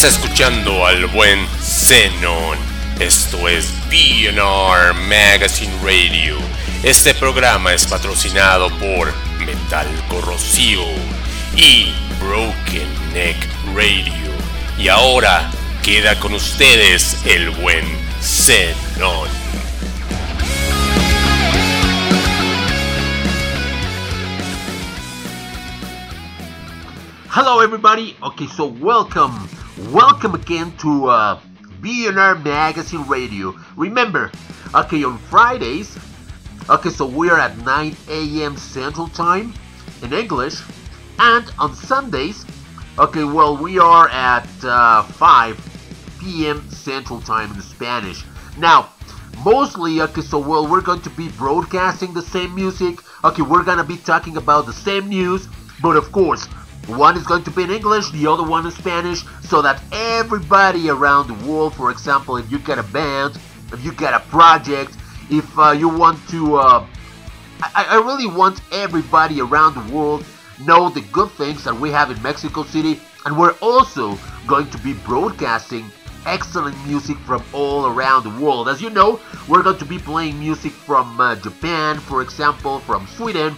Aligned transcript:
Estás 0.00 0.16
escuchando 0.16 0.86
al 0.86 1.04
buen 1.08 1.46
Zenon. 1.60 2.56
Esto 2.98 3.46
es 3.48 3.70
BNR 3.90 4.94
Magazine 4.94 5.74
Radio. 5.84 6.38
Este 6.82 7.12
programa 7.12 7.74
es 7.74 7.86
patrocinado 7.86 8.70
por 8.78 9.12
Metal 9.44 9.86
Corrosivo 10.08 10.86
y 11.54 11.92
Broken 12.18 13.12
Neck 13.12 13.36
Radio. 13.74 14.32
Y 14.78 14.88
ahora 14.88 15.50
queda 15.82 16.18
con 16.18 16.32
ustedes 16.32 17.18
el 17.26 17.50
buen 17.50 17.84
Zenon. 18.22 19.28
Hello, 27.32 27.60
everybody. 27.60 28.16
Okay, 28.22 28.48
so 28.48 28.64
welcome, 28.64 29.48
welcome 29.88 30.34
again 30.34 30.76
to 30.76 31.06
uh, 31.06 31.40
BNR 31.80 32.44
Magazine 32.44 33.06
Radio. 33.08 33.56
Remember, 33.76 34.30
okay, 34.74 35.02
on 35.04 35.18
Fridays, 35.18 35.98
okay, 36.68 36.90
so 36.90 37.06
we 37.06 37.30
are 37.30 37.38
at 37.38 37.56
9 37.58 37.96
a.m. 38.08 38.56
Central 38.56 39.08
Time 39.08 39.54
in 40.02 40.12
English, 40.12 40.60
and 41.18 41.50
on 41.58 41.74
Sundays, 41.74 42.44
okay, 42.98 43.24
well, 43.24 43.56
we 43.56 43.78
are 43.78 44.08
at 44.10 44.46
uh, 44.62 45.02
5 45.02 46.18
p.m. 46.20 46.68
Central 46.70 47.20
Time 47.20 47.50
in 47.52 47.60
Spanish. 47.62 48.24
Now, 48.58 48.90
mostly, 49.42 50.02
okay, 50.02 50.20
so 50.20 50.38
well, 50.38 50.66
we're 50.66 50.82
going 50.82 51.02
to 51.02 51.10
be 51.10 51.28
broadcasting 51.30 52.12
the 52.12 52.22
same 52.22 52.54
music. 52.54 53.00
Okay, 53.24 53.42
we're 53.42 53.64
gonna 53.64 53.84
be 53.84 53.96
talking 53.96 54.36
about 54.36 54.66
the 54.66 54.72
same 54.72 55.08
news, 55.08 55.48
but 55.82 55.96
of 55.96 56.12
course. 56.12 56.46
One 56.96 57.16
is 57.16 57.24
going 57.24 57.44
to 57.44 57.50
be 57.50 57.62
in 57.62 57.70
English, 57.70 58.10
the 58.10 58.26
other 58.26 58.42
one 58.42 58.66
in 58.66 58.72
Spanish, 58.72 59.24
so 59.42 59.62
that 59.62 59.82
everybody 59.92 60.90
around 60.90 61.28
the 61.28 61.46
world, 61.46 61.74
for 61.74 61.90
example, 61.90 62.36
if 62.36 62.50
you 62.50 62.58
got 62.58 62.78
a 62.78 62.82
band, 62.84 63.38
if 63.72 63.84
you 63.84 63.92
got 63.92 64.14
a 64.14 64.24
project, 64.28 64.96
if 65.30 65.46
uh, 65.58 65.70
you 65.70 65.88
want 65.88 66.18
to, 66.28 66.56
uh, 66.56 66.86
I, 67.62 67.86
I 67.90 67.96
really 67.96 68.26
want 68.26 68.60
everybody 68.72 69.40
around 69.40 69.74
the 69.74 69.94
world 69.94 70.24
know 70.66 70.90
the 70.90 71.00
good 71.12 71.30
things 71.32 71.64
that 71.64 71.74
we 71.74 71.90
have 71.90 72.10
in 72.10 72.20
Mexico 72.22 72.62
City, 72.62 73.00
and 73.24 73.38
we're 73.38 73.54
also 73.62 74.18
going 74.46 74.68
to 74.70 74.78
be 74.78 74.94
broadcasting 74.94 75.90
excellent 76.26 76.76
music 76.86 77.16
from 77.18 77.42
all 77.52 77.86
around 77.86 78.24
the 78.24 78.44
world. 78.44 78.68
As 78.68 78.82
you 78.82 78.90
know, 78.90 79.20
we're 79.48 79.62
going 79.62 79.78
to 79.78 79.84
be 79.84 79.98
playing 79.98 80.38
music 80.38 80.72
from 80.72 81.20
uh, 81.20 81.36
Japan, 81.36 81.98
for 81.98 82.22
example, 82.22 82.80
from 82.80 83.06
Sweden, 83.06 83.54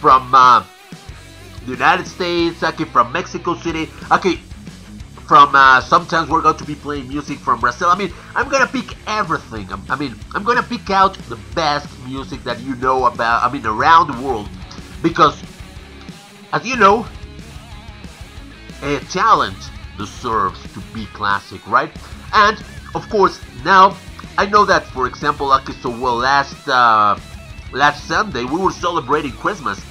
from 0.00 0.34
uh, 0.34 0.64
United 1.68 2.06
States, 2.06 2.62
okay, 2.62 2.84
from 2.84 3.12
Mexico 3.12 3.54
City, 3.54 3.88
okay, 4.10 4.36
from 5.28 5.54
uh, 5.54 5.80
sometimes 5.82 6.30
we're 6.30 6.40
going 6.40 6.56
to 6.56 6.64
be 6.64 6.74
playing 6.74 7.06
music 7.08 7.38
from 7.38 7.60
Brazil. 7.60 7.88
I 7.90 7.98
mean, 7.98 8.12
I'm 8.34 8.48
gonna 8.48 8.66
pick 8.66 8.96
everything. 9.06 9.68
I 9.90 9.96
mean, 9.96 10.14
I'm 10.34 10.42
gonna 10.42 10.62
pick 10.62 10.90
out 10.90 11.14
the 11.28 11.36
best 11.54 11.86
music 12.06 12.42
that 12.44 12.60
you 12.60 12.74
know 12.76 13.04
about. 13.04 13.44
I 13.44 13.52
mean, 13.52 13.66
around 13.66 14.14
the 14.14 14.22
world, 14.22 14.48
because 15.02 15.42
as 16.52 16.66
you 16.66 16.76
know, 16.76 17.06
a 18.82 18.98
talent 19.10 19.58
deserves 19.98 20.60
to 20.72 20.80
be 20.94 21.04
classic, 21.06 21.60
right? 21.66 21.90
And 22.32 22.62
of 22.94 23.08
course, 23.10 23.38
now 23.64 23.96
I 24.38 24.46
know 24.46 24.64
that, 24.64 24.86
for 24.86 25.06
example, 25.06 25.52
okay, 25.52 25.74
so 25.74 25.90
well, 25.90 26.16
last 26.16 26.68
uh, 26.68 27.18
last 27.72 28.06
Sunday 28.08 28.44
we 28.44 28.56
were 28.58 28.70
celebrating 28.70 29.32
Christmas, 29.32 29.84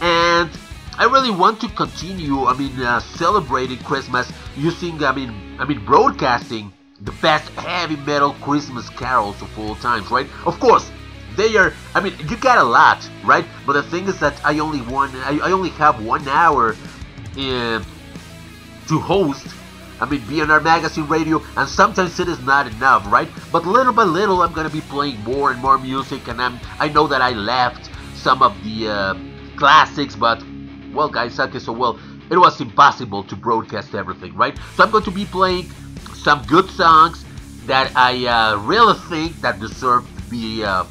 and 0.00 0.50
I 0.96 1.04
really 1.04 1.30
want 1.30 1.60
to 1.62 1.68
continue. 1.68 2.44
I 2.44 2.56
mean, 2.56 2.80
uh, 2.80 3.00
celebrating 3.00 3.78
Christmas 3.78 4.30
using. 4.56 5.02
I 5.02 5.12
mean, 5.12 5.56
I 5.58 5.64
mean, 5.64 5.84
broadcasting 5.84 6.72
the 7.00 7.12
best 7.12 7.48
heavy 7.50 7.96
metal 7.96 8.34
Christmas 8.40 8.88
carols 8.90 9.40
of 9.42 9.58
all 9.58 9.74
times, 9.76 10.10
right? 10.10 10.26
Of 10.46 10.60
course, 10.60 10.90
they 11.36 11.56
are. 11.56 11.72
I 11.94 12.00
mean, 12.00 12.14
you 12.28 12.36
got 12.36 12.58
a 12.58 12.62
lot, 12.62 13.08
right? 13.24 13.44
But 13.66 13.72
the 13.74 13.82
thing 13.82 14.06
is 14.06 14.20
that 14.20 14.40
I 14.44 14.58
only 14.60 14.80
one. 14.80 15.10
I, 15.16 15.40
I 15.42 15.50
only 15.52 15.70
have 15.70 16.04
one 16.04 16.26
hour 16.28 16.76
in, 17.36 17.84
to 18.88 18.98
host. 19.00 19.46
I 20.00 20.06
mean, 20.06 20.20
BNR 20.22 20.62
Magazine 20.62 21.06
Radio, 21.06 21.42
and 21.56 21.68
sometimes 21.68 22.18
it 22.20 22.28
is 22.28 22.40
not 22.40 22.66
enough, 22.66 23.10
right? 23.10 23.28
But 23.50 23.64
little 23.64 23.92
by 23.92 24.04
little, 24.04 24.42
I'm 24.42 24.52
gonna 24.52 24.70
be 24.70 24.80
playing 24.82 25.20
more 25.24 25.50
and 25.50 25.60
more 25.60 25.78
music, 25.78 26.28
and 26.28 26.40
I'm. 26.40 26.60
I 26.78 26.88
know 26.88 27.08
that 27.08 27.20
I 27.20 27.30
left 27.30 27.90
some 28.14 28.42
of 28.42 28.54
the 28.62 28.88
uh, 28.88 29.14
classics, 29.56 30.14
but 30.14 30.42
well, 30.94 31.08
guys, 31.08 31.38
okay, 31.38 31.58
so 31.58 31.72
well, 31.72 31.98
it 32.30 32.38
was 32.38 32.60
impossible 32.60 33.22
to 33.24 33.36
broadcast 33.36 33.94
everything, 33.94 34.34
right? 34.34 34.56
So 34.76 34.84
I'm 34.84 34.90
going 34.90 35.04
to 35.04 35.10
be 35.10 35.24
playing 35.24 35.70
some 36.14 36.42
good 36.46 36.70
songs 36.70 37.24
that 37.66 37.92
I 37.96 38.26
uh, 38.26 38.56
really 38.58 38.98
think 39.08 39.40
that 39.40 39.60
deserve 39.60 40.06
to 40.16 40.22
be 40.30 40.64
uh, 40.64 40.84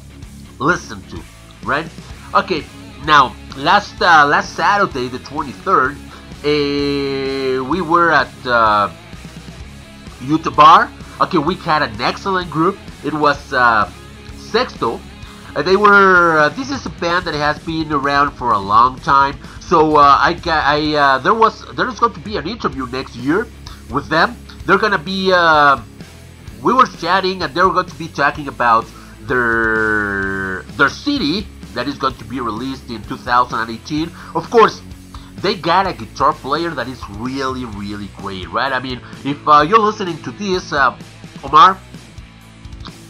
listened 0.58 1.08
to, 1.10 1.22
right? 1.64 1.88
Okay, 2.34 2.64
now 3.04 3.34
last 3.56 4.00
uh, 4.00 4.26
last 4.26 4.54
Saturday, 4.54 5.08
the 5.08 5.18
23rd, 5.18 5.96
uh, 6.44 7.64
we 7.64 7.80
were 7.80 8.10
at 8.10 8.46
uh, 8.46 8.90
Utah 10.20 10.50
Bar. 10.50 10.90
Okay, 11.20 11.38
we 11.38 11.54
had 11.54 11.82
an 11.82 12.00
excellent 12.00 12.50
group. 12.50 12.78
It 13.04 13.14
was 13.14 13.52
uh, 13.52 13.90
Sexto. 14.36 15.00
Uh, 15.54 15.62
they 15.62 15.76
were. 15.76 16.38
Uh, 16.38 16.48
this 16.50 16.70
is 16.70 16.84
a 16.86 16.90
band 16.90 17.24
that 17.26 17.34
has 17.34 17.58
been 17.60 17.92
around 17.92 18.32
for 18.32 18.52
a 18.52 18.58
long 18.58 18.98
time. 19.00 19.38
So 19.68 19.96
uh, 19.96 20.02
I, 20.20 20.36
I 20.46 20.94
uh, 20.94 21.18
there 21.18 21.32
was 21.32 21.64
there's 21.74 21.98
going 21.98 22.12
to 22.12 22.20
be 22.20 22.36
an 22.36 22.46
interview 22.46 22.86
next 22.86 23.16
year 23.16 23.48
with 23.90 24.08
them. 24.08 24.36
They're 24.66 24.78
gonna 24.78 24.98
be. 24.98 25.32
Uh, 25.32 25.80
we 26.62 26.72
were 26.72 26.86
chatting, 26.86 27.42
and 27.42 27.54
they're 27.54 27.68
going 27.68 27.86
to 27.86 27.94
be 27.96 28.08
talking 28.08 28.48
about 28.48 28.84
their 29.22 30.62
their 30.76 30.90
CD 30.90 31.46
that 31.72 31.88
is 31.88 31.96
going 31.96 32.14
to 32.16 32.24
be 32.24 32.40
released 32.40 32.90
in 32.90 33.02
2018. 33.04 34.12
Of 34.34 34.50
course, 34.50 34.82
they 35.40 35.54
got 35.54 35.86
a 35.86 35.92
guitar 35.92 36.34
player 36.34 36.70
that 36.70 36.88
is 36.88 37.00
really 37.10 37.64
really 37.64 38.08
great, 38.20 38.48
right? 38.50 38.72
I 38.72 38.80
mean, 38.80 39.00
if 39.24 39.40
uh, 39.48 39.62
you're 39.62 39.80
listening 39.80 40.20
to 40.24 40.30
this, 40.32 40.72
uh, 40.72 40.96
Omar, 41.42 41.78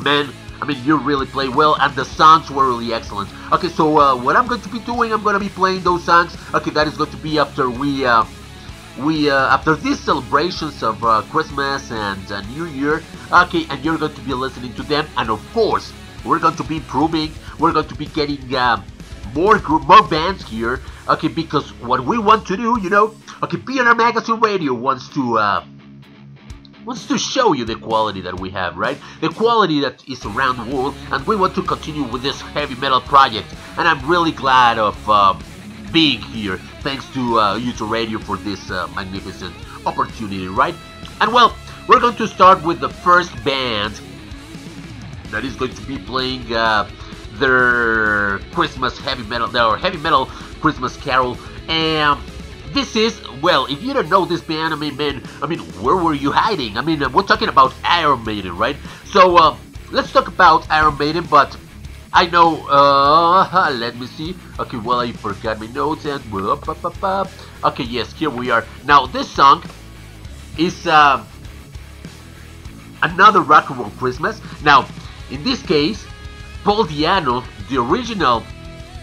man, 0.01 0.31
I 0.61 0.67
mean, 0.67 0.83
you 0.85 0.97
really 0.97 1.27
play 1.27 1.49
well, 1.49 1.77
and 1.81 1.95
the 1.95 2.05
songs 2.05 2.51
were 2.51 2.67
really 2.67 2.95
excellent. 2.95 3.29
Okay, 3.53 3.69
so 3.69 3.99
uh, 3.99 4.17
what 4.17 4.37
I'm 4.37 4.47
going 4.47 4.61
to 4.63 4.69
be 4.69 4.81
doing, 4.81 5.13
I'm 5.13 5.23
going 5.23 5.35
to 5.35 5.41
be 5.41 5.49
playing 5.49 5.83
those 5.83 6.05
songs. 6.05 6.37
Okay, 6.55 6.71
that 6.71 6.87
is 6.87 6.97
going 6.97 7.11
to 7.11 7.17
be 7.17 7.39
after 7.39 7.69
we, 7.69 8.07
uh, 8.07 8.25
we 8.99 9.31
uh, 9.31 9.55
after 9.55 9.75
these 9.75 9.99
celebrations 10.01 10.83
of 10.83 11.03
uh, 11.05 11.23
Christmas 11.31 11.91
and 11.91 12.31
uh, 12.31 12.41
New 12.43 12.67
Year. 12.67 13.03
Okay, 13.33 13.67
and 13.69 13.85
you're 13.85 13.99
going 13.99 14.15
to 14.15 14.21
be 14.23 14.35
listening 14.35 14.73
to 14.75 14.83
them, 14.83 15.07
and 15.17 15.31
of 15.31 15.45
course, 15.53 15.93
we're 16.25 16.39
going 16.39 16.57
to 16.57 16.65
be 16.65 16.77
improving. 16.77 17.33
We're 17.59 17.73
going 17.73 17.89
to 17.89 17.95
be 17.95 18.07
getting 18.07 18.55
uh, 18.55 18.83
more 19.35 19.59
group, 19.59 19.83
more 19.87 20.03
bands 20.03 20.45
here. 20.49 20.81
Okay, 21.09 21.29
because 21.29 21.73
what 21.83 22.05
we 22.05 22.19
want 22.19 22.47
to 22.47 22.57
do, 22.57 22.81
you 22.81 22.91
know, 22.91 23.15
okay, 23.43 23.59
BNR 23.59 23.97
Magazine 23.97 24.41
Radio 24.41 24.73
wants 24.73 25.09
to 25.11 25.39
wants 26.85 27.07
to 27.07 27.19
show 27.19 27.53
you 27.53 27.65
the 27.65 27.77
quality 27.77 28.21
that 28.21 28.39
we 28.39 28.51
have, 28.51 28.77
right? 28.77 28.99
The 29.21 29.31
quality 29.31 29.81
that 29.81 30.07
is 30.09 30.25
around 30.25 30.57
the 30.59 30.75
world, 30.75 30.95
and 31.11 31.27
we 31.27 31.37
want 31.37 31.55
to 31.55 31.63
continue 31.63 32.03
with 32.03 32.23
this 32.23 32.41
heavy 32.41 32.75
metal 32.75 33.01
project. 33.01 33.47
And 33.79 33.89
I'm 33.89 34.07
really 34.09 34.33
glad 34.33 34.79
of 34.79 34.97
uh, 35.09 35.35
being 35.93 36.21
here. 36.21 36.59
Thanks 36.83 37.09
to 37.15 37.39
uh, 37.39 37.59
YouTube 37.59 37.91
Radio 37.91 38.19
for 38.19 38.37
this 38.37 38.71
uh, 38.71 38.87
magnificent 38.95 39.55
opportunity, 39.87 40.49
right? 40.49 40.75
And 41.21 41.33
well, 41.33 41.57
we're 41.89 42.01
going 42.01 42.17
to 42.17 42.29
start 42.29 42.63
with 42.63 42.81
the 42.81 42.89
first 42.89 43.33
band 43.45 44.01
that 45.31 45.45
is 45.45 45.57
going 45.57 45.75
to 45.75 45.83
be 45.83 45.99
playing 45.99 46.53
uh, 46.53 46.89
their 47.35 48.39
Christmas 48.53 48.99
heavy 48.99 49.25
metal, 49.25 49.49
their 49.49 49.77
heavy 49.77 49.99
metal 49.99 50.27
Christmas 50.61 50.97
carol, 50.97 51.39
and 51.69 52.21
this 52.75 52.97
is 52.97 53.23
well 53.41 53.67
if 53.67 53.81
you 53.83 53.95
don't 53.95 54.09
know 54.09 54.25
this 54.25 54.41
band 54.41 54.75
i 54.75 54.77
mean 54.77 54.97
man 54.97 55.23
i 55.41 55.47
mean 55.47 55.61
where 55.81 55.97
were 55.97 56.13
you 56.13 56.33
hiding? 56.33 56.77
I 56.77 56.83
mean 56.83 57.03
uh, 57.03 57.09
we're 57.09 57.23
talking 57.23 57.49
about 57.49 57.73
iron 57.85 58.25
maiden 58.25 58.57
right? 58.57 58.77
So 59.05 59.37
uh, 59.37 59.57
let's 59.91 60.13
talk 60.13 60.27
about 60.29 60.69
iron 60.71 60.99
maiden 60.99 61.25
but 61.25 61.57
i 62.13 62.27
know 62.27 62.67
uh 62.69 63.71
let 63.75 63.97
me 63.97 64.07
see. 64.07 64.35
Okay 64.59 64.77
well 64.79 65.01
i 65.01 65.13
forgot 65.13 65.61
my 65.61 65.67
notes 65.67 66.05
and 66.05 66.21
okay 67.65 67.85
yes 67.85 68.13
here 68.13 68.31
we 68.31 68.51
are. 68.51 68.67
Now 68.85 69.07
this 69.07 69.31
song 69.31 69.63
is 70.59 70.87
uh, 70.87 71.25
another 73.03 73.41
rock 73.41 73.71
and 73.71 73.79
roll 73.79 73.91
christmas. 73.91 74.41
Now 74.63 74.89
in 75.31 75.45
this 75.45 75.63
case 75.63 76.05
paul 76.65 76.85
di'anno 76.85 77.45
the 77.69 77.81
original 77.81 78.43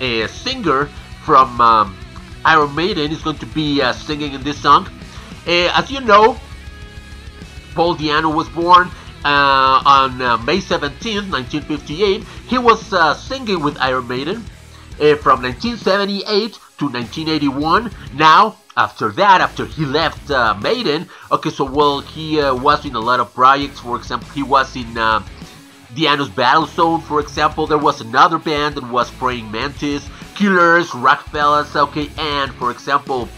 uh, 0.02 0.28
singer 0.28 0.90
from 1.24 1.62
um, 1.62 1.96
Iron 2.46 2.74
Maiden 2.76 3.12
is 3.12 3.22
going 3.22 3.38
to 3.38 3.46
be 3.46 3.82
uh, 3.82 3.94
singing 3.94 4.34
in 4.34 4.44
this 4.44 4.58
song. 4.60 4.88
Uh, 5.48 5.72
as 5.74 5.92
you 5.92 6.02
know, 6.02 6.40
Paul 7.74 7.96
Di'Anno 7.96 8.34
was 8.34 8.50
born 8.50 8.90
uh, 9.24 9.82
on 9.86 10.22
uh, 10.22 10.38
May 10.38 10.60
17, 10.60 11.30
1958. 11.30 12.24
He 12.48 12.58
was 12.58 12.92
uh, 12.94 13.14
singing 13.14 13.62
with 13.62 13.78
Iron 13.80 14.08
Maiden 14.08 14.38
uh, 15.00 15.16
from 15.16 15.42
1978 15.44 16.54
to 16.80 16.86
1981. 16.86 17.92
Now, 18.14 18.58
after 18.78 19.10
that, 19.12 19.42
after 19.42 19.66
he 19.66 19.86
left 19.86 20.30
Maiden, 20.62 21.08
okay, 21.32 21.50
so 21.50 21.66
well, 21.66 22.00
he 22.00 22.38
was 22.38 22.86
in 22.86 22.96
a 22.96 23.00
lot 23.00 23.20
of 23.20 23.34
projects. 23.34 23.80
For 23.80 23.98
example, 23.98 24.30
he 24.30 24.44
was 24.44 24.76
in 24.76 24.94
Di'Anno's 25.94 26.30
Battle 26.30 26.66
Zone, 26.66 27.02
for 27.02 27.20
example. 27.20 27.68
There 27.68 27.78
was 27.78 28.02
another 28.02 28.40
band 28.40 28.76
that 28.76 28.90
was 28.90 29.12
Praying 29.12 29.52
Mantis, 29.52 30.08
Killers, 30.42 30.90
Rockfellas, 30.90 31.76
okay, 31.76 32.10
and 32.18 32.52
for 32.56 32.72
example, 32.72 33.30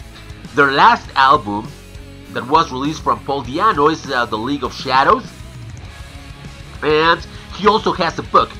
their 0.54 0.72
last 0.72 1.06
album 1.16 1.68
that 2.30 2.48
was 2.48 2.72
released 2.72 3.02
from 3.02 3.22
Paul 3.26 3.44
Di'Anno 3.44 3.92
is 3.92 4.10
uh, 4.10 4.24
The 4.24 4.38
League 4.38 4.64
of 4.64 4.72
Shadows, 4.72 5.30
and 6.82 7.20
he 7.58 7.68
also 7.68 7.92
has 7.92 8.18
a 8.18 8.22
book 8.22 8.50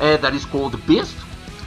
uh, 0.00 0.16
that 0.16 0.34
is 0.34 0.44
called 0.44 0.72
The 0.72 0.78
Beast. 0.78 1.14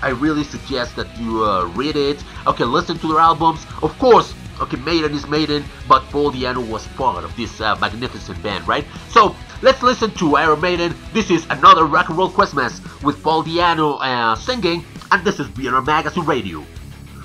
I 0.01 0.09
really 0.09 0.43
suggest 0.43 0.97
that 0.97 1.07
you 1.17 1.45
uh, 1.45 1.67
read 1.67 1.95
it. 1.95 2.21
Okay, 2.45 2.65
listen 2.65 2.99
to 2.99 3.07
their 3.07 3.21
albums. 3.21 3.65
Of 3.81 3.97
course, 3.97 4.35
okay, 4.59 4.75
Maiden 4.75 5.13
is 5.13 5.25
Maiden, 5.27 5.63
but 5.87 6.03
Paul 6.09 6.33
Di'Anno 6.33 6.67
was 6.67 6.85
part 6.97 7.23
of 7.23 7.33
this 7.37 7.61
uh, 7.61 7.77
magnificent 7.77 8.43
band, 8.43 8.67
right? 8.67 8.83
So 9.07 9.37
let's 9.65 9.81
listen 9.81 10.11
to 10.11 10.35
Iron 10.35 10.61
Maiden. 10.61 10.93
This 11.11 11.31
is 11.31 11.43
another 11.49 11.85
rock 11.85 12.09
and 12.09 12.17
roll 12.17 12.29
Christmas 12.29 12.79
with 13.01 13.21
Paul 13.23 13.43
Di'Anno 13.43 13.97
uh, 13.99 14.35
singing, 14.35 14.85
and 15.11 15.25
this 15.25 15.39
is 15.39 15.47
BNR 15.47 15.83
Magazine 15.83 16.23
Radio, 16.23 16.63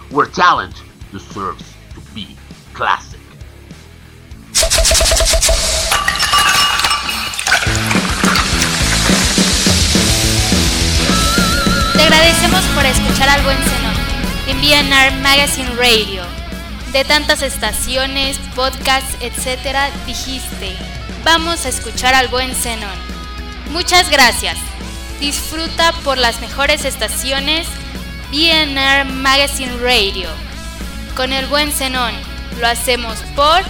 where 0.09 0.27
talent 0.27 0.83
deserves 1.13 1.63
to 1.93 2.01
be 2.15 2.35
classic. 2.73 3.21
Te 11.93 12.03
agradecemos 12.03 12.65
por 12.75 12.87
escuchar 12.87 13.29
al 13.29 13.43
buen 13.43 13.59
Zenón 13.59 13.95
en 14.49 14.61
BNR 14.63 15.21
Magazine 15.21 15.69
Radio. 15.77 16.23
De 16.95 17.05
tantas 17.05 17.43
estaciones, 17.43 18.39
podcasts, 18.57 19.17
etc., 19.21 19.93
dijiste, 20.07 20.90
vamos 21.25 21.67
a 21.67 21.69
escuchar 21.69 22.15
al 22.15 22.29
buen 22.29 22.55
Zenón. 22.55 22.99
Muchas 23.71 24.11
gracias. 24.11 24.57
Disfruta 25.21 25.93
por 26.05 26.19
las 26.19 26.41
mejores 26.41 26.85
estaciones 26.85 27.67
BNR 28.31 29.05
Magazine 29.05 29.77
Radio. 29.79 30.29
Con 31.17 31.33
el 31.33 31.47
buen 31.47 31.73
Zenón, 31.73 32.15
lo 32.59 32.67
hacemos 32.67 33.19
por 33.37 33.63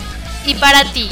y 0.47 0.55
para 0.55 0.85
ti. 0.93 1.09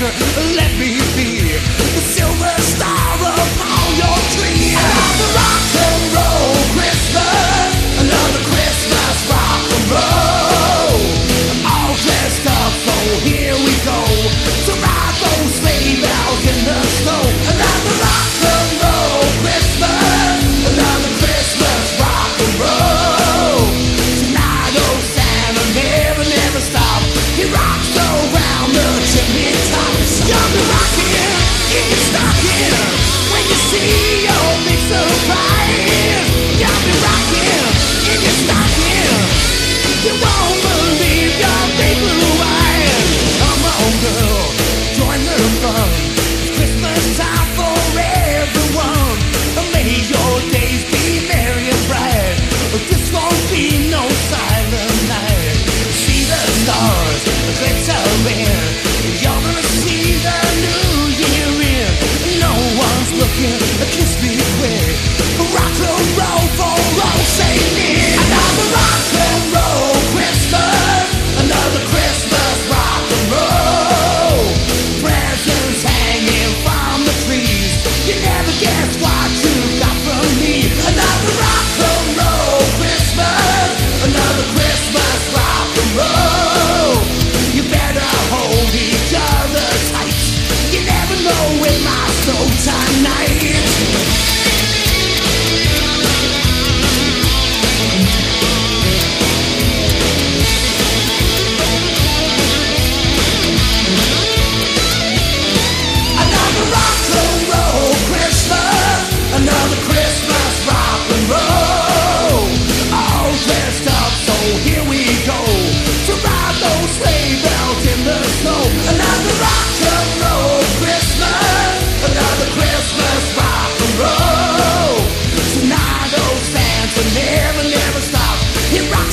Let 0.00 0.70
me 0.78 1.00
be. 1.16 1.58
Silver 1.98 2.57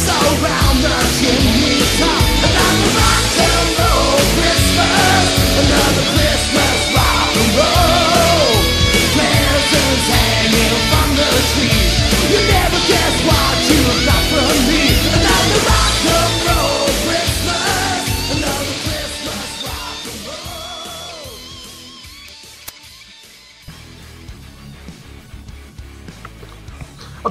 around 0.07 0.81
the 0.83 0.89
skin 1.17 1.54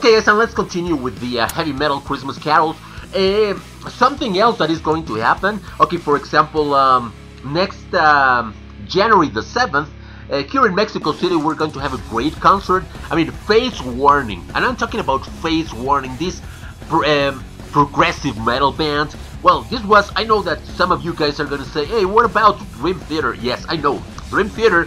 Okay, 0.05 0.17
and 0.17 0.37
let's 0.37 0.53
continue 0.53 0.95
with 0.95 1.19
the 1.19 1.41
uh, 1.41 1.49
heavy 1.49 1.73
metal 1.73 1.99
Christmas 1.99 2.37
carols. 2.37 2.77
Uh, 3.15 3.59
something 3.89 4.37
else 4.37 4.59
that 4.59 4.69
is 4.69 4.79
going 4.79 5.07
to 5.07 5.15
happen. 5.15 5.59
Okay, 5.81 5.97
for 5.97 6.19
example, 6.19 6.75
um, 6.75 7.11
next 7.43 7.95
um, 7.95 8.55
January 8.87 9.31
the 9.31 9.41
7th, 9.41 9.89
uh, 10.29 10.43
here 10.43 10.67
in 10.67 10.75
Mexico 10.75 11.13
City, 11.13 11.37
we're 11.37 11.55
going 11.55 11.73
to 11.73 11.79
have 11.79 11.95
a 11.95 12.11
great 12.11 12.35
concert. 12.35 12.85
I 13.11 13.17
mean, 13.17 13.31
Fates 13.31 13.81
Warning, 13.81 14.45
and 14.55 14.67
I'm 14.67 14.77
talking 14.77 15.01
about 15.01 15.25
Fates 15.41 15.73
Warning, 15.73 16.15
this 16.19 16.43
pr- 16.91 17.07
um, 17.07 17.43
progressive 17.73 18.37
metal 18.37 18.73
band. 18.73 19.17
Well, 19.43 19.63
this 19.63 19.83
was, 19.85 20.13
I 20.17 20.25
know 20.25 20.43
that 20.43 20.61
some 20.67 20.93
of 20.93 21.03
you 21.03 21.15
guys 21.15 21.41
are 21.41 21.47
going 21.47 21.63
to 21.63 21.71
say, 21.71 21.87
hey, 21.87 22.05
what 22.05 22.27
about 22.27 22.59
Dream 22.73 23.01
Theater? 23.01 23.33
Yes, 23.33 23.65
I 23.71 23.77
know. 23.77 24.03
Dream 24.29 24.51
Theater 24.51 24.87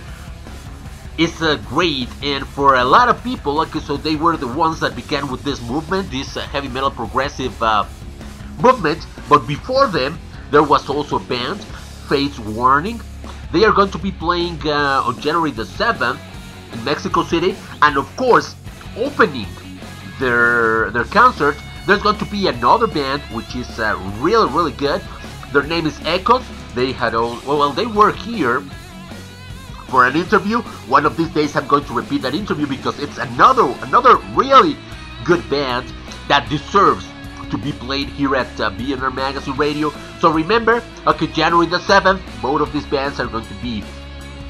is 1.17 1.41
uh, 1.41 1.55
great, 1.65 2.07
and 2.21 2.45
for 2.47 2.75
a 2.75 2.83
lot 2.83 3.09
of 3.09 3.23
people, 3.23 3.59
okay, 3.61 3.79
so 3.79 3.97
they 3.97 4.15
were 4.15 4.37
the 4.37 4.47
ones 4.47 4.79
that 4.79 4.95
began 4.95 5.29
with 5.31 5.43
this 5.43 5.61
movement, 5.63 6.09
this 6.11 6.37
uh, 6.37 6.41
heavy 6.41 6.67
metal 6.67 6.91
progressive 6.91 7.61
uh, 7.61 7.85
movement. 8.61 9.05
But 9.27 9.47
before 9.47 9.87
them, 9.87 10.19
there 10.51 10.63
was 10.63 10.87
also 10.89 11.17
a 11.17 11.23
band, 11.23 11.63
Fates 12.07 12.39
Warning. 12.39 13.01
They 13.51 13.63
are 13.65 13.71
going 13.71 13.91
to 13.91 13.97
be 13.97 14.11
playing 14.11 14.59
uh, 14.65 15.03
on 15.05 15.19
January 15.19 15.51
the 15.51 15.63
7th 15.63 16.19
in 16.73 16.83
Mexico 16.83 17.23
City, 17.23 17.55
and 17.81 17.97
of 17.97 18.15
course, 18.15 18.55
opening 18.95 19.47
their 20.19 20.89
their 20.91 21.05
concert, 21.05 21.55
there's 21.85 22.01
going 22.01 22.17
to 22.17 22.25
be 22.25 22.47
another 22.47 22.87
band 22.87 23.21
which 23.33 23.55
is 23.55 23.79
uh, 23.79 23.97
really 24.19 24.49
really 24.51 24.73
good. 24.73 25.01
Their 25.53 25.63
name 25.63 25.85
is 25.85 25.99
Echoes. 26.03 26.43
They 26.75 26.91
had 26.91 27.15
all 27.15 27.39
well, 27.45 27.71
they 27.71 27.85
were 27.85 28.11
here 28.11 28.63
for 29.87 30.05
an 30.05 30.15
interview. 30.15 30.61
One 30.87 31.05
of 31.05 31.17
these 31.17 31.29
days, 31.29 31.55
I'm 31.55 31.67
going 31.67 31.85
to 31.85 31.93
repeat 31.93 32.21
that 32.21 32.35
interview 32.35 32.67
because 32.67 32.99
it's 32.99 33.17
another 33.17 33.63
another 33.83 34.17
really 34.35 34.77
good 35.23 35.47
band 35.49 35.91
that 36.27 36.49
deserves 36.49 37.07
to 37.49 37.57
be 37.57 37.71
played 37.71 38.09
here 38.09 38.35
at 38.35 38.47
uh, 38.59 38.71
BNR 38.71 39.13
Magazine 39.13 39.55
Radio. 39.55 39.91
So 40.19 40.31
remember, 40.31 40.83
okay, 41.05 41.27
January 41.27 41.67
the 41.67 41.79
7th, 41.79 42.21
both 42.41 42.61
of 42.61 42.73
these 42.73 42.85
bands 42.85 43.19
are 43.19 43.27
going 43.27 43.45
to 43.45 43.53
be 43.55 43.83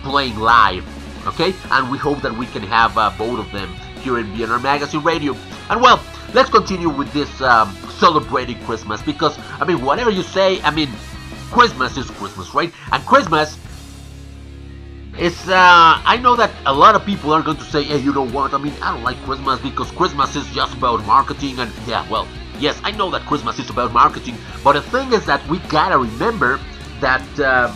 playing 0.04 0.38
live. 0.38 0.86
Okay, 1.28 1.54
and 1.72 1.92
we 1.92 1.98
hope 1.98 2.22
that 2.22 2.34
we 2.34 2.46
can 2.48 2.64
have 2.64 2.98
uh, 2.98 3.14
both 3.18 3.40
of 3.40 3.52
them 3.52 3.74
here 4.02 4.18
in 4.20 4.28
BNR 4.28 4.62
Magazine 4.62 5.04
Radio. 5.04 5.36
And 5.70 5.82
well, 5.82 6.02
let's 6.34 6.50
continue 6.50 6.90
with 6.90 7.12
this 7.12 7.42
um, 7.42 7.76
celebrating 8.00 8.60
Christmas 8.64 9.02
because 9.02 9.38
I 9.60 9.66
mean, 9.66 9.82
whatever 9.82 10.10
you 10.10 10.24
say, 10.24 10.62
I 10.62 10.72
mean, 10.72 10.90
Christmas 11.52 11.98
is 11.98 12.10
Christmas, 12.12 12.54
right? 12.54 12.74
And 12.92 13.06
Christmas 13.06 13.58
it's 15.20 15.48
uh 15.48 16.02
I 16.06 16.18
know 16.18 16.36
that 16.36 16.52
a 16.66 16.74
lot 16.74 16.96
of 16.96 17.06
people 17.06 17.34
are 17.34 17.42
going 17.42 17.58
to 17.58 17.64
say, 17.64 17.84
hey, 17.84 17.98
you 17.98 18.14
know 18.14 18.28
what? 18.28 18.54
I 18.54 18.58
mean, 18.58 18.74
I 18.82 18.94
don't 18.94 19.04
like 19.04 19.18
Christmas 19.24 19.60
because 19.60 19.90
Christmas 19.92 20.36
is 20.36 20.48
just 20.54 20.76
about 20.76 21.06
marketing 21.06 21.60
and 21.60 21.72
yeah, 21.88 22.08
well, 22.10 22.28
yes, 22.60 22.80
I 22.84 22.92
know 22.92 23.10
that 23.12 23.24
Christmas 23.24 23.58
is 23.60 23.70
about 23.70 23.94
marketing, 23.94 24.38
but 24.64 24.74
the 24.74 24.82
thing 24.82 25.14
is 25.14 25.26
that 25.26 25.46
we 25.48 25.60
gotta 25.70 25.98
remember 25.98 26.60
that 27.00 27.40
uh, 27.40 27.74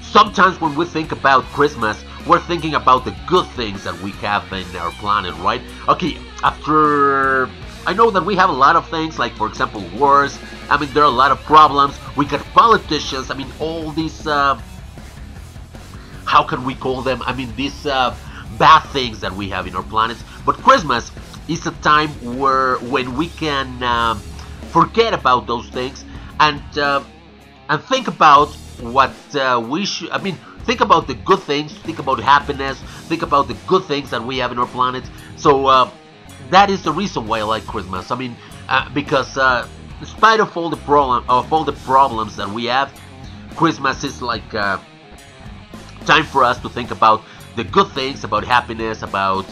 sometimes 0.00 0.60
when 0.60 0.74
we 0.74 0.86
think 0.86 1.12
about 1.12 1.44
Christmas, 1.44 2.02
we're 2.26 2.40
thinking 2.40 2.74
about 2.74 3.04
the 3.04 3.14
good 3.26 3.46
things 3.48 3.84
that 3.84 3.98
we 4.00 4.12
have 4.12 4.50
in 4.52 4.76
our 4.76 4.92
planet, 4.92 5.34
right? 5.38 5.60
Okay, 5.88 6.16
after 6.42 7.50
I 7.86 7.92
know 7.92 8.10
that 8.10 8.24
we 8.24 8.36
have 8.36 8.48
a 8.48 8.52
lot 8.52 8.76
of 8.76 8.88
things, 8.88 9.18
like 9.18 9.32
for 9.34 9.46
example, 9.46 9.84
wars. 9.94 10.38
I 10.70 10.78
mean, 10.78 10.92
there 10.94 11.02
are 11.02 11.06
a 11.06 11.10
lot 11.10 11.32
of 11.32 11.40
problems. 11.42 11.98
We 12.16 12.24
got 12.24 12.40
politicians. 12.54 13.30
I 13.30 13.34
mean, 13.34 13.50
all 13.58 13.90
these. 13.90 14.26
Uh, 14.26 14.60
how 16.32 16.42
can 16.42 16.64
we 16.64 16.74
call 16.74 17.02
them? 17.02 17.22
I 17.26 17.34
mean, 17.34 17.54
these 17.56 17.84
uh, 17.84 18.16
bad 18.58 18.84
things 18.96 19.20
that 19.20 19.32
we 19.40 19.50
have 19.50 19.66
in 19.66 19.76
our 19.76 19.82
planets. 19.82 20.24
But 20.46 20.56
Christmas 20.66 21.12
is 21.46 21.66
a 21.66 21.72
time 21.92 22.08
where 22.38 22.76
when 22.94 23.16
we 23.20 23.28
can 23.28 23.82
um, 23.82 24.18
forget 24.76 25.12
about 25.12 25.46
those 25.46 25.68
things 25.68 26.06
and 26.40 26.64
uh, 26.78 27.04
and 27.68 27.78
think 27.84 28.08
about 28.08 28.48
what 28.80 29.14
uh, 29.34 29.62
we 29.72 29.84
should. 29.84 30.10
I 30.10 30.18
mean, 30.26 30.38
think 30.64 30.80
about 30.80 31.06
the 31.06 31.16
good 31.30 31.40
things. 31.40 31.70
Think 31.86 31.98
about 31.98 32.18
happiness. 32.18 32.80
Think 33.10 33.20
about 33.20 33.46
the 33.46 33.56
good 33.66 33.84
things 33.84 34.08
that 34.08 34.22
we 34.24 34.38
have 34.38 34.52
in 34.52 34.58
our 34.58 34.70
planet. 34.78 35.04
So 35.36 35.66
uh, 35.66 35.90
that 36.48 36.70
is 36.70 36.82
the 36.82 36.92
reason 36.92 37.26
why 37.26 37.40
I 37.40 37.42
like 37.42 37.66
Christmas. 37.66 38.10
I 38.10 38.16
mean, 38.16 38.34
uh, 38.68 38.88
because 38.94 39.36
uh, 39.36 39.68
in 40.00 40.06
spite 40.06 40.40
of 40.40 40.56
all 40.56 40.70
the 40.70 40.82
problem 40.88 41.24
of 41.28 41.52
all 41.52 41.64
the 41.64 41.78
problems 41.84 42.36
that 42.36 42.48
we 42.48 42.64
have, 42.76 42.88
Christmas 43.54 44.02
is 44.02 44.22
like 44.22 44.54
uh, 44.54 44.78
time 46.04 46.24
for 46.24 46.44
us 46.44 46.58
to 46.60 46.68
think 46.68 46.90
about 46.90 47.22
the 47.56 47.64
good 47.64 47.88
things, 47.88 48.24
about 48.24 48.44
happiness, 48.44 49.02
about 49.02 49.46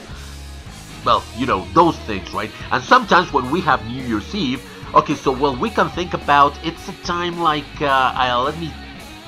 well, 1.04 1.23
you 1.37 1.47
know, 1.47 1.66
those 1.73 1.97
things, 2.00 2.33
right? 2.33 2.50
And 2.73 2.83
sometimes 2.83 3.33
when 3.33 3.50
we 3.50 3.61
have 3.62 3.85
New 3.87 4.02
Year's 4.02 4.35
Eve, 4.35 4.62
okay, 4.95 5.14
so 5.14 5.33
well, 5.33 5.57
we 5.57 5.71
can 5.71 5.88
think 5.90 6.14
about 6.14 6.59
it's 6.64 6.88
a 6.88 6.92
time 7.04 7.40
like 7.40 7.64
uh, 7.80 8.12
uh 8.14 8.42
let 8.45 8.59
me, 8.59 8.73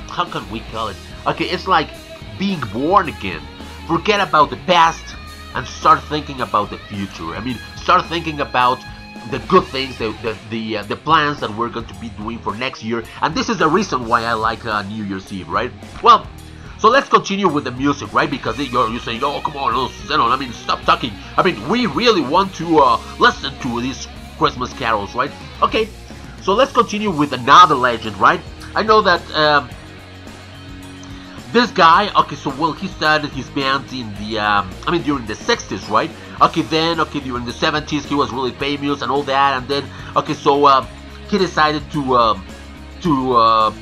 how 0.08 0.24
can 0.24 0.48
we 0.50 0.60
call 0.72 0.88
it? 0.88 0.96
Okay, 1.26 1.46
it's 1.46 1.66
like 1.66 1.88
being 2.38 2.60
born 2.72 3.08
again. 3.08 3.40
Forget 3.86 4.20
about 4.26 4.50
the 4.50 4.58
past 4.66 5.16
and 5.54 5.66
start 5.66 6.02
thinking 6.04 6.40
about 6.40 6.70
the 6.70 6.78
future. 6.78 7.34
I 7.34 7.40
mean, 7.40 7.58
start 7.76 8.06
thinking 8.06 8.40
about 8.40 8.78
the 9.30 9.38
good 9.40 9.64
things, 9.64 9.98
the 9.98 10.10
the 10.22 10.36
the, 10.50 10.76
uh, 10.78 10.82
the 10.84 10.96
plans 10.96 11.40
that 11.40 11.50
we're 11.50 11.68
going 11.68 11.86
to 11.86 11.94
be 11.94 12.10
doing 12.10 12.38
for 12.38 12.54
next 12.56 12.82
year. 12.82 13.04
And 13.20 13.34
this 13.34 13.48
is 13.48 13.58
the 13.58 13.68
reason 13.68 14.06
why 14.06 14.24
I 14.24 14.34
like 14.34 14.64
uh, 14.66 14.82
New 14.82 15.04
Year's 15.04 15.32
Eve, 15.32 15.48
right? 15.48 15.70
Well, 16.02 16.26
so 16.82 16.88
let's 16.88 17.08
continue 17.08 17.46
with 17.46 17.62
the 17.62 17.70
music, 17.70 18.12
right? 18.12 18.28
Because 18.28 18.58
you're, 18.58 18.90
you're 18.90 18.98
saying, 18.98 19.22
oh, 19.22 19.40
come 19.40 19.56
on, 19.56 19.72
Zenon, 20.08 20.32
I 20.32 20.36
mean, 20.36 20.52
stop 20.52 20.82
talking. 20.82 21.12
I 21.36 21.44
mean, 21.44 21.68
we 21.68 21.86
really 21.86 22.22
want 22.22 22.52
to 22.56 22.80
uh, 22.80 23.00
listen 23.20 23.56
to 23.60 23.80
these 23.80 24.08
Christmas 24.36 24.72
carols, 24.72 25.14
right? 25.14 25.30
Okay, 25.62 25.88
so 26.42 26.54
let's 26.54 26.72
continue 26.72 27.12
with 27.12 27.34
another 27.34 27.76
legend, 27.76 28.16
right? 28.16 28.40
I 28.74 28.82
know 28.82 29.00
that 29.00 29.22
um, 29.30 29.70
this 31.52 31.70
guy, 31.70 32.12
okay, 32.20 32.34
so 32.34 32.50
well, 32.56 32.72
he 32.72 32.88
started 32.88 33.30
his 33.30 33.48
band 33.50 33.92
in 33.92 34.12
the, 34.14 34.40
um, 34.40 34.68
I 34.84 34.90
mean, 34.90 35.02
during 35.02 35.24
the 35.26 35.34
60s, 35.34 35.88
right? 35.88 36.10
Okay, 36.40 36.62
then, 36.62 36.98
okay, 36.98 37.20
during 37.20 37.44
the 37.44 37.52
70s, 37.52 38.06
he 38.06 38.16
was 38.16 38.32
really 38.32 38.50
famous 38.50 39.02
and 39.02 39.12
all 39.12 39.22
that, 39.22 39.56
and 39.56 39.68
then, 39.68 39.84
okay, 40.16 40.34
so 40.34 40.64
uh, 40.64 40.84
he 41.30 41.38
decided 41.38 41.88
to, 41.92 42.16
um, 42.16 42.44
to, 43.02 43.34
uh, 43.36 43.72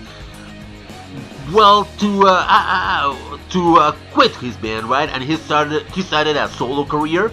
well 1.52 1.84
to 1.98 2.26
uh, 2.26 2.46
uh, 2.48 3.14
uh, 3.28 3.38
to 3.50 3.76
uh, 3.76 3.96
quit 4.12 4.34
his 4.36 4.56
band 4.56 4.88
right? 4.88 5.08
And 5.08 5.22
he 5.22 5.36
started 5.36 5.82
he 5.88 6.02
started 6.02 6.36
a 6.36 6.48
solo 6.48 6.84
career. 6.84 7.30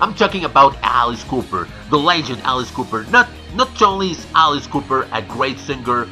I'm 0.00 0.14
talking 0.14 0.44
about 0.44 0.76
alice 0.82 1.24
cooper 1.24 1.68
the 1.90 1.98
legend 1.98 2.40
alice 2.42 2.70
cooper. 2.70 3.04
Not 3.10 3.28
not 3.54 3.80
only 3.82 4.12
is 4.12 4.26
alice 4.34 4.66
cooper 4.66 5.08
a 5.12 5.22
great 5.22 5.58
singer 5.58 6.08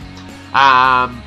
um, 0.52 1.22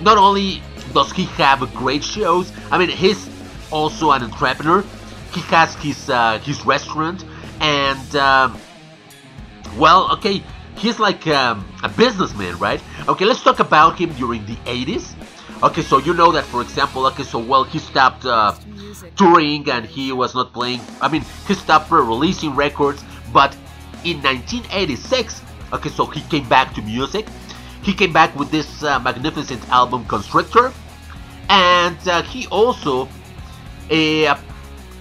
not 0.00 0.18
only 0.18 0.62
does 0.92 1.12
he 1.12 1.24
have 1.24 1.60
great 1.74 2.02
shows 2.02 2.52
i 2.70 2.76
mean 2.76 2.88
he's 2.88 3.30
also 3.72 4.10
an 4.12 4.22
entrepreneur. 4.22 4.84
He 5.32 5.40
has 5.42 5.74
his 5.76 6.10
uh, 6.10 6.38
his 6.40 6.64
restaurant 6.66 7.24
and 7.60 8.16
um, 8.16 8.58
well 9.78 10.12
okay 10.12 10.42
he's 10.76 10.98
like 10.98 11.26
um, 11.26 11.66
a 11.82 11.88
businessman 11.88 12.58
right? 12.58 12.82
Okay 13.08 13.24
let's 13.24 13.42
talk 13.42 13.58
about 13.60 13.98
him 13.98 14.12
during 14.12 14.44
the 14.46 14.56
80s 14.66 15.14
Okay, 15.62 15.82
so 15.82 15.98
you 15.98 16.12
know 16.12 16.32
that, 16.32 16.44
for 16.46 16.60
example, 16.60 17.06
okay, 17.06 17.22
so 17.22 17.38
well, 17.38 17.62
he 17.62 17.78
stopped 17.78 18.24
uh, 18.24 18.52
touring 19.14 19.70
and 19.70 19.86
he 19.86 20.10
was 20.10 20.34
not 20.34 20.52
playing. 20.52 20.80
I 21.00 21.08
mean, 21.08 21.24
he 21.46 21.54
stopped 21.54 21.88
releasing 21.92 22.56
records, 22.56 23.04
but 23.32 23.54
in 24.04 24.20
1986, 24.22 25.40
okay, 25.72 25.88
so 25.88 26.04
he 26.06 26.20
came 26.22 26.48
back 26.48 26.74
to 26.74 26.82
music. 26.82 27.28
He 27.84 27.94
came 27.94 28.12
back 28.12 28.34
with 28.34 28.50
this 28.50 28.82
uh, 28.82 28.98
magnificent 28.98 29.62
album, 29.68 30.04
Constrictor, 30.06 30.72
and 31.48 32.08
uh, 32.08 32.22
he 32.22 32.48
also 32.48 33.08
uh, 33.88 34.36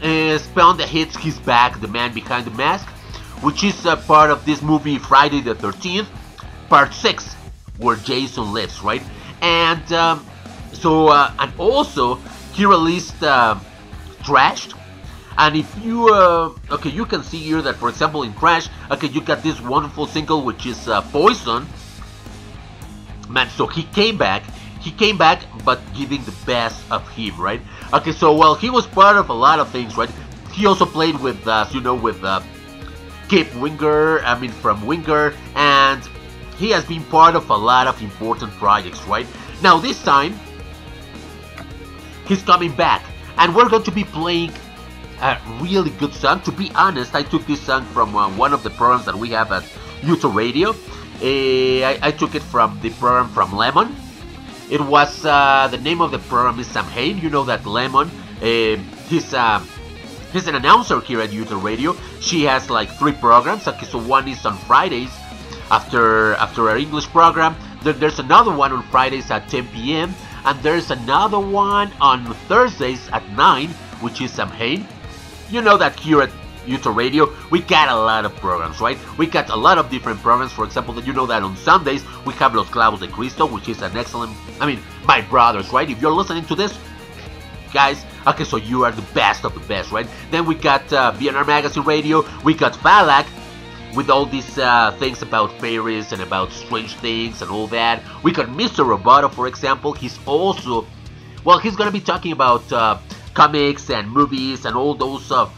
uh, 0.04 0.38
spawned 0.38 0.80
the 0.80 0.86
hits 0.86 1.18
He's 1.18 1.40
Back, 1.40 1.82
The 1.82 1.88
Man 1.88 2.14
Behind 2.14 2.46
the 2.46 2.52
Mask, 2.52 2.88
which 3.42 3.64
is 3.64 3.88
uh, 3.88 3.96
part 3.96 4.30
of 4.30 4.46
this 4.46 4.62
movie 4.62 5.00
Friday 5.00 5.42
the 5.42 5.56
13th, 5.56 6.06
part 6.70 6.94
6, 6.94 7.34
where 7.78 7.96
Jason 7.96 8.54
lives, 8.54 8.84
right? 8.84 9.02
And 9.42 9.92
um, 9.94 10.24
so 10.74 11.08
uh, 11.08 11.34
and 11.40 11.52
also 11.58 12.16
he 12.54 12.66
released 12.66 13.22
uh, 13.24 13.58
Trashed. 14.24 14.78
And 15.38 15.56
if 15.56 15.70
you 15.84 16.14
uh, 16.14 16.54
okay, 16.72 16.90
you 16.90 17.06
can 17.06 17.24
see 17.24 17.38
here 17.38 17.62
that 17.62 17.76
for 17.76 17.90
example 17.90 18.24
in 18.24 18.34
Trash, 18.34 18.70
okay, 18.92 19.08
you 19.08 19.22
got 19.22 19.42
this 19.44 19.60
wonderful 19.62 20.06
single 20.06 20.44
which 20.44 20.66
is 20.66 20.88
uh, 20.88 21.02
Poison. 21.02 21.66
Man, 23.30 23.50
so 23.50 23.66
he 23.66 23.84
came 23.84 24.18
back. 24.18 24.44
He 24.82 24.92
came 24.92 25.18
back, 25.18 25.44
but 25.64 25.80
giving 25.94 26.24
the 26.26 26.36
best 26.46 26.84
of 26.92 27.08
him, 27.10 27.40
right? 27.40 27.62
Okay, 27.94 28.12
so 28.12 28.36
well, 28.36 28.56
he 28.56 28.70
was 28.70 28.86
part 28.88 29.16
of 29.16 29.30
a 29.30 29.34
lot 29.34 29.60
of 29.60 29.70
things, 29.70 29.96
right? 29.96 30.10
He 30.52 30.66
also 30.66 30.86
played 30.86 31.18
with, 31.20 31.48
uh, 31.48 31.66
you 31.72 31.80
know, 31.80 31.96
with 31.96 32.22
uh, 32.24 32.42
Kip 33.30 33.54
Winger. 33.56 34.20
I 34.22 34.38
mean, 34.38 34.52
from 34.52 34.86
Winger, 34.86 35.34
and 35.56 36.04
he 36.58 36.72
has 36.72 36.84
been 36.84 37.04
part 37.06 37.36
of 37.36 37.50
a 37.50 37.56
lot 37.56 37.88
of 37.88 38.02
important 38.02 38.52
projects, 38.54 39.02
right? 39.08 39.28
Now 39.62 39.78
this 39.78 40.04
time, 40.04 40.38
he's 42.32 42.44
coming 42.44 42.74
back 42.74 43.04
and 43.38 43.54
we're 43.54 43.68
going 43.68 43.84
to 43.84 43.92
be 43.92 44.06
playing 44.06 44.52
a 45.22 45.38
really 45.60 45.90
good 46.02 46.14
song. 46.14 46.40
To 46.44 46.52
be 46.52 46.72
honest, 46.76 47.14
I 47.14 47.24
took 47.24 47.46
this 47.46 47.62
song 47.62 47.84
from 47.86 48.16
uh, 48.16 48.30
one 48.38 48.54
of 48.54 48.64
the 48.64 48.70
programs 48.70 49.06
that 49.06 49.16
we 49.16 49.30
have 49.32 49.52
at 49.52 49.64
YouTube 50.00 50.34
Radio. 50.34 50.70
Uh, 50.70 51.86
I, 51.90 52.00
I, 52.02 52.12
took 52.12 52.34
it 52.34 52.42
from 52.42 52.80
the 52.82 52.90
program 52.92 53.28
from 53.30 53.54
Lemon. 53.54 53.94
It 54.70 54.80
was 54.80 55.26
uh, 55.26 55.68
the 55.70 55.78
name 55.78 56.00
of 56.02 56.12
the 56.12 56.20
program 56.20 56.58
is 56.60 56.68
Sam 56.68 56.86
Hain. 56.86 57.18
You 57.18 57.30
know 57.30 57.44
that 57.44 57.66
Lemon. 57.66 58.10
Uh, 58.42 58.78
he's 59.10 59.34
uh, 59.34 59.60
he's 60.32 60.48
an 60.48 60.56
announcer 60.56 61.02
here 61.02 61.20
at 61.22 61.32
YouTube 61.32 61.62
Radio. 61.62 61.96
She 62.22 62.44
has 62.46 62.70
like 62.70 62.90
three 62.92 63.12
programs. 63.12 63.68
Okay, 63.68 63.86
so 63.86 64.00
one 64.00 64.28
is 64.30 64.46
on 64.46 64.58
Fridays 64.70 65.12
after 65.70 66.34
after 66.36 66.70
our 66.70 66.78
English 66.78 67.08
program. 67.08 67.56
Then 67.84 68.00
there's 68.00 68.20
another 68.20 68.54
one 68.56 68.72
on 68.72 68.84
Fridays 68.84 69.30
at 69.30 69.50
10 69.50 69.68
p.m. 69.68 70.16
and 70.46 70.60
there's 70.62 70.92
another 70.92 71.40
one 71.40 71.92
on 72.02 72.34
Thursdays 72.48 73.08
at 73.10 73.28
9, 73.32 73.70
which 74.02 74.22
is 74.22 74.32
Sam 74.32 74.50
Hain. 74.50 74.88
You 75.50 75.62
know 75.62 75.78
that 75.78 76.00
here 76.00 76.22
at 76.22 76.32
YouTube 76.66 76.96
Radio, 76.96 77.34
we 77.50 77.62
got 77.62 77.90
a 77.90 77.96
lot 77.96 78.26
of 78.26 78.36
programs, 78.36 78.80
right? 78.80 78.98
We 79.18 79.26
got 79.26 79.50
a 79.50 79.56
lot 79.56 79.78
of 79.78 79.90
different 79.90 80.20
programs. 80.22 80.52
For 80.52 80.66
example, 80.66 80.94
that 80.96 81.06
you 81.06 81.14
know 81.14 81.26
that 81.26 81.44
on 81.44 81.56
Sundays 81.58 82.04
we 82.26 82.34
have 82.36 82.56
Los 82.56 82.70
Clavos 82.70 83.00
de 83.00 83.08
Cristo, 83.08 83.46
which 83.46 83.68
is 83.70 83.82
an 83.82 83.96
excellent. 83.98 84.36
I 84.60 84.66
mean, 84.66 84.80
my 85.06 85.22
brothers, 85.22 85.72
right? 85.72 85.90
If 85.90 86.02
you're 86.02 86.12
listening 86.12 86.46
to 86.46 86.56
this, 86.56 86.78
guys, 87.74 88.06
okay, 88.28 88.44
so 88.44 88.58
you 88.58 88.84
are 88.84 88.92
the 88.92 89.02
best 89.14 89.44
of 89.44 89.54
the 89.54 89.60
best, 89.62 89.92
right? 89.92 90.08
Then 90.30 90.46
we 90.46 90.56
got 90.56 90.92
uh, 90.94 91.14
BNR 91.14 91.46
Magazine 91.48 91.84
Radio. 91.84 92.26
We 92.44 92.54
got 92.54 92.74
Falak 92.74 93.26
with 93.96 94.10
all 94.10 94.26
these 94.26 94.58
uh, 94.58 94.92
things 95.00 95.22
about 95.22 95.52
fairies 95.60 96.12
and 96.12 96.22
about 96.22 96.52
strange 96.52 96.96
things 96.96 97.42
and 97.42 97.52
all 97.52 97.68
that. 97.68 98.02
We 98.24 98.32
got 98.32 98.48
Mr. 98.48 98.86
Roboto, 98.86 99.32
for 99.32 99.48
example. 99.48 99.94
He's 99.94 100.20
also, 100.26 100.86
well, 101.44 101.60
he's 101.60 101.76
gonna 101.76 101.92
be 101.92 102.00
talking 102.00 102.32
about 102.32 102.72
uh, 102.72 102.98
comics 103.34 103.90
and 103.90 104.10
movies 104.10 104.66
and 104.66 104.76
all 104.76 104.94
those 104.94 105.32
uh, 105.32 105.50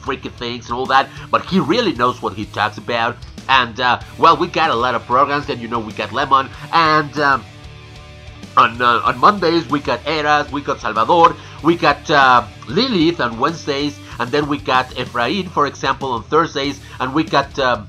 freaky 0.00 0.30
things 0.30 0.66
and 0.66 0.74
all 0.74 0.86
that. 0.86 1.08
But 1.30 1.44
he 1.46 1.60
really 1.60 1.92
knows 1.92 2.22
what 2.22 2.34
he 2.34 2.46
talks 2.46 2.78
about. 2.78 3.16
And 3.48 3.78
uh, 3.78 4.00
well, 4.18 4.36
we 4.36 4.48
got 4.48 4.70
a 4.70 4.74
lot 4.74 4.94
of 4.94 5.04
programs. 5.06 5.46
Then 5.46 5.60
you 5.60 5.68
know 5.68 5.80
we 5.80 5.92
got 5.92 6.12
Lemon 6.12 6.48
and. 6.72 7.18
Um, 7.18 7.44
on, 8.56 8.80
uh, 8.80 9.02
on 9.04 9.18
Mondays 9.18 9.68
we 9.68 9.80
got 9.80 10.06
Eras, 10.06 10.50
we 10.50 10.62
got 10.62 10.80
Salvador, 10.80 11.36
we 11.62 11.76
got 11.76 12.10
uh, 12.10 12.46
Lilith 12.68 13.20
on 13.20 13.38
Wednesdays, 13.38 13.98
and 14.18 14.30
then 14.30 14.48
we 14.48 14.58
got 14.58 14.86
Efrain, 14.90 15.48
for 15.48 15.66
example, 15.66 16.12
on 16.12 16.22
Thursdays, 16.24 16.80
and 17.00 17.14
we 17.14 17.24
got. 17.24 17.58
Um, 17.58 17.88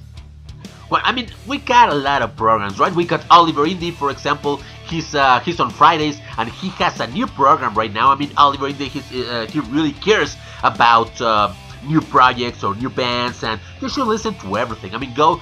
well, 0.90 1.02
I 1.04 1.12
mean, 1.12 1.30
we 1.46 1.58
got 1.58 1.90
a 1.90 1.94
lot 1.96 2.22
of 2.22 2.38
programs, 2.38 2.80
right? 2.80 2.94
We 2.94 3.04
got 3.04 3.26
Oliver 3.30 3.66
Indy, 3.66 3.92
for 3.92 4.10
example. 4.10 4.62
He's 4.88 5.16
uh, 5.16 5.40
he's 5.42 5.60
on 5.60 5.70
Fridays, 5.70 6.20
and 6.38 6.50
he 6.50 6.70
has 6.70 7.00
a 7.02 7.08
new 7.08 7.28
program 7.28 7.74
right 7.74 7.94
now. 7.94 8.10
I 8.10 8.16
mean, 8.16 8.32
Oliver 8.38 8.68
Indy, 8.68 8.88
uh, 8.88 9.46
he 9.48 9.60
really 9.60 9.92
cares 9.92 10.38
about 10.64 11.20
uh, 11.22 11.54
new 11.86 12.02
projects 12.02 12.64
or 12.64 12.74
new 12.76 12.90
bands, 12.90 13.44
and 13.44 13.60
you 13.82 13.90
should 13.90 14.08
listen 14.08 14.34
to 14.36 14.58
everything. 14.58 14.96
I 14.96 14.98
mean, 14.98 15.14
go 15.14 15.42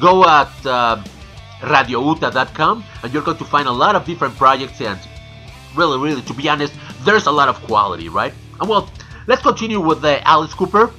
go 0.00 0.24
at 0.24 0.54
uh, 0.64 1.02
radiouta.com, 1.60 2.84
and 3.02 3.12
you're 3.12 3.22
going 3.22 3.38
to 3.38 3.44
find 3.44 3.66
a 3.66 3.72
lot 3.72 3.96
of 3.96 4.04
different 4.04 4.36
projects. 4.36 4.80
And 4.80 4.98
really, 5.74 5.98
really, 5.98 6.22
to 6.22 6.34
be 6.34 6.48
honest, 6.48 6.72
there's 7.04 7.26
a 7.26 7.32
lot 7.32 7.48
of 7.48 7.60
quality, 7.62 8.08
right? 8.08 8.32
And 8.60 8.68
well, 8.68 8.88
let's 9.26 9.42
continue 9.42 9.80
with 9.80 10.02
the 10.02 10.26
Alice 10.26 10.54
Cooper. 10.54 10.92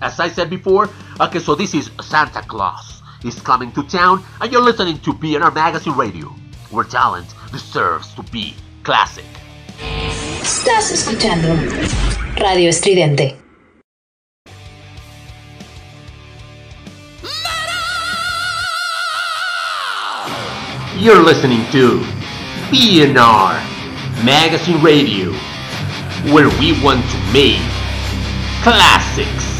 As 0.00 0.20
I 0.20 0.28
said 0.28 0.48
before, 0.48 0.88
okay, 1.20 1.38
so 1.38 1.54
this 1.54 1.74
is 1.74 1.90
Santa 2.00 2.42
Claus 2.42 3.02
is 3.24 3.40
coming 3.40 3.72
to 3.72 3.82
town, 3.82 4.22
and 4.40 4.52
you're 4.52 4.62
listening 4.62 4.98
to 5.00 5.12
BNR 5.12 5.52
Magazine 5.54 5.94
Radio, 5.94 6.28
where 6.70 6.84
talent 6.84 7.34
deserves 7.50 8.14
to 8.14 8.22
be 8.24 8.54
classic. 8.84 9.24
Estás 10.40 10.92
escuchando 10.92 11.48
Radio 12.38 12.68
Estridente. 12.68 13.36
You're 20.96 21.22
listening 21.22 21.64
to 21.70 22.00
BNR 22.70 24.24
Magazine 24.24 24.82
Radio, 24.82 25.32
where 26.24 26.48
we 26.58 26.80
want 26.82 27.04
to 27.10 27.18
make 27.32 27.62
classics. 28.62 29.57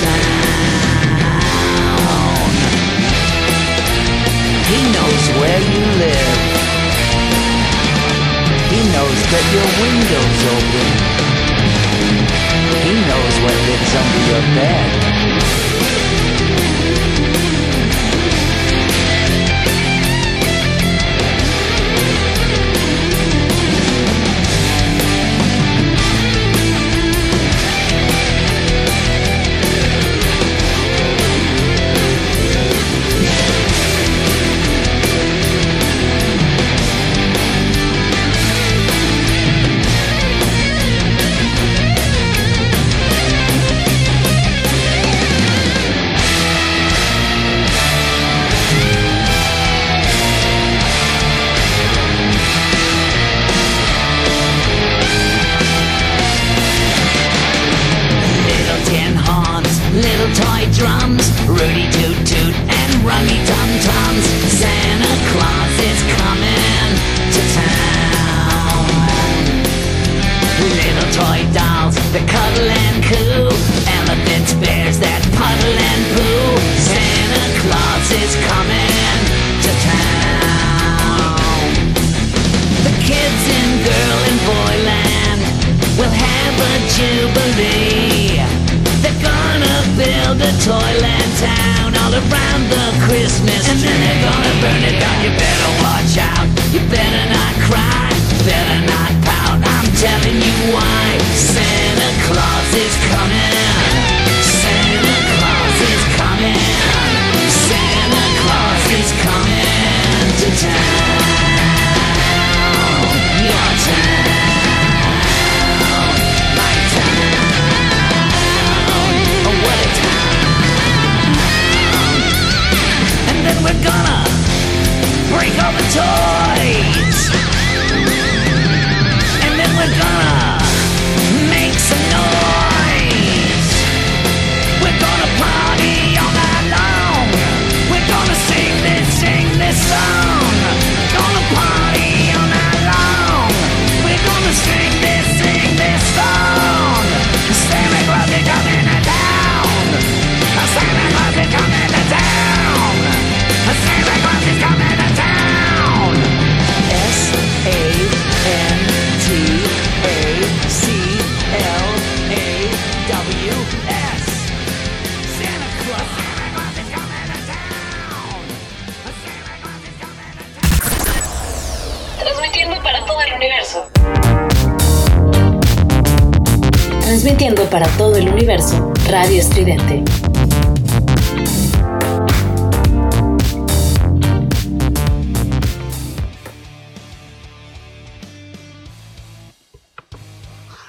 Town. 0.00 0.52
He 4.72 4.80
knows 4.94 5.24
where 5.38 5.60
you 5.72 5.84
live. 6.00 6.38
He 8.72 8.80
knows 8.94 9.20
that 9.32 9.44
your 9.52 9.68
window's 9.80 10.42
open. 10.56 10.88
He 12.86 12.94
knows 13.08 13.34
what 13.44 13.56
lives 13.68 13.92
under 14.00 14.22
your 14.30 14.42
bed. 14.56 15.71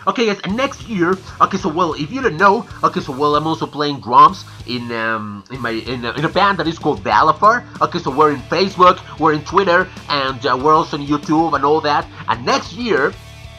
Okay, 0.05 0.27
guys, 0.27 0.39
next 0.53 0.87
year, 0.87 1.17
okay, 1.41 1.57
so 1.57 1.67
well, 1.69 1.93
if 1.93 2.11
you 2.11 2.21
don't 2.21 2.37
know, 2.37 2.67
okay, 2.83 2.99
so 2.99 3.11
well, 3.11 3.35
I'm 3.35 3.47
also 3.47 3.65
playing 3.65 3.99
drums 3.99 4.45
in 4.67 4.91
um 4.91 5.43
in 5.51 5.59
my 5.59 5.71
in 5.71 6.05
a, 6.05 6.11
in 6.13 6.23
a 6.23 6.29
band 6.29 6.59
that 6.59 6.67
is 6.67 6.79
called 6.79 7.03
Balafar. 7.03 7.63
Okay, 7.81 7.99
so 7.99 8.09
we're 8.09 8.31
in 8.31 8.41
Facebook, 8.51 8.99
we're 9.19 9.33
in 9.33 9.43
Twitter, 9.43 9.89
and 10.09 10.45
uh, 10.45 10.57
we're 10.61 10.73
also 10.73 10.97
on 10.97 11.05
YouTube 11.05 11.55
and 11.55 11.65
all 11.65 11.81
that. 11.81 12.05
And 12.27 12.45
next 12.45 12.73
year, 12.73 13.13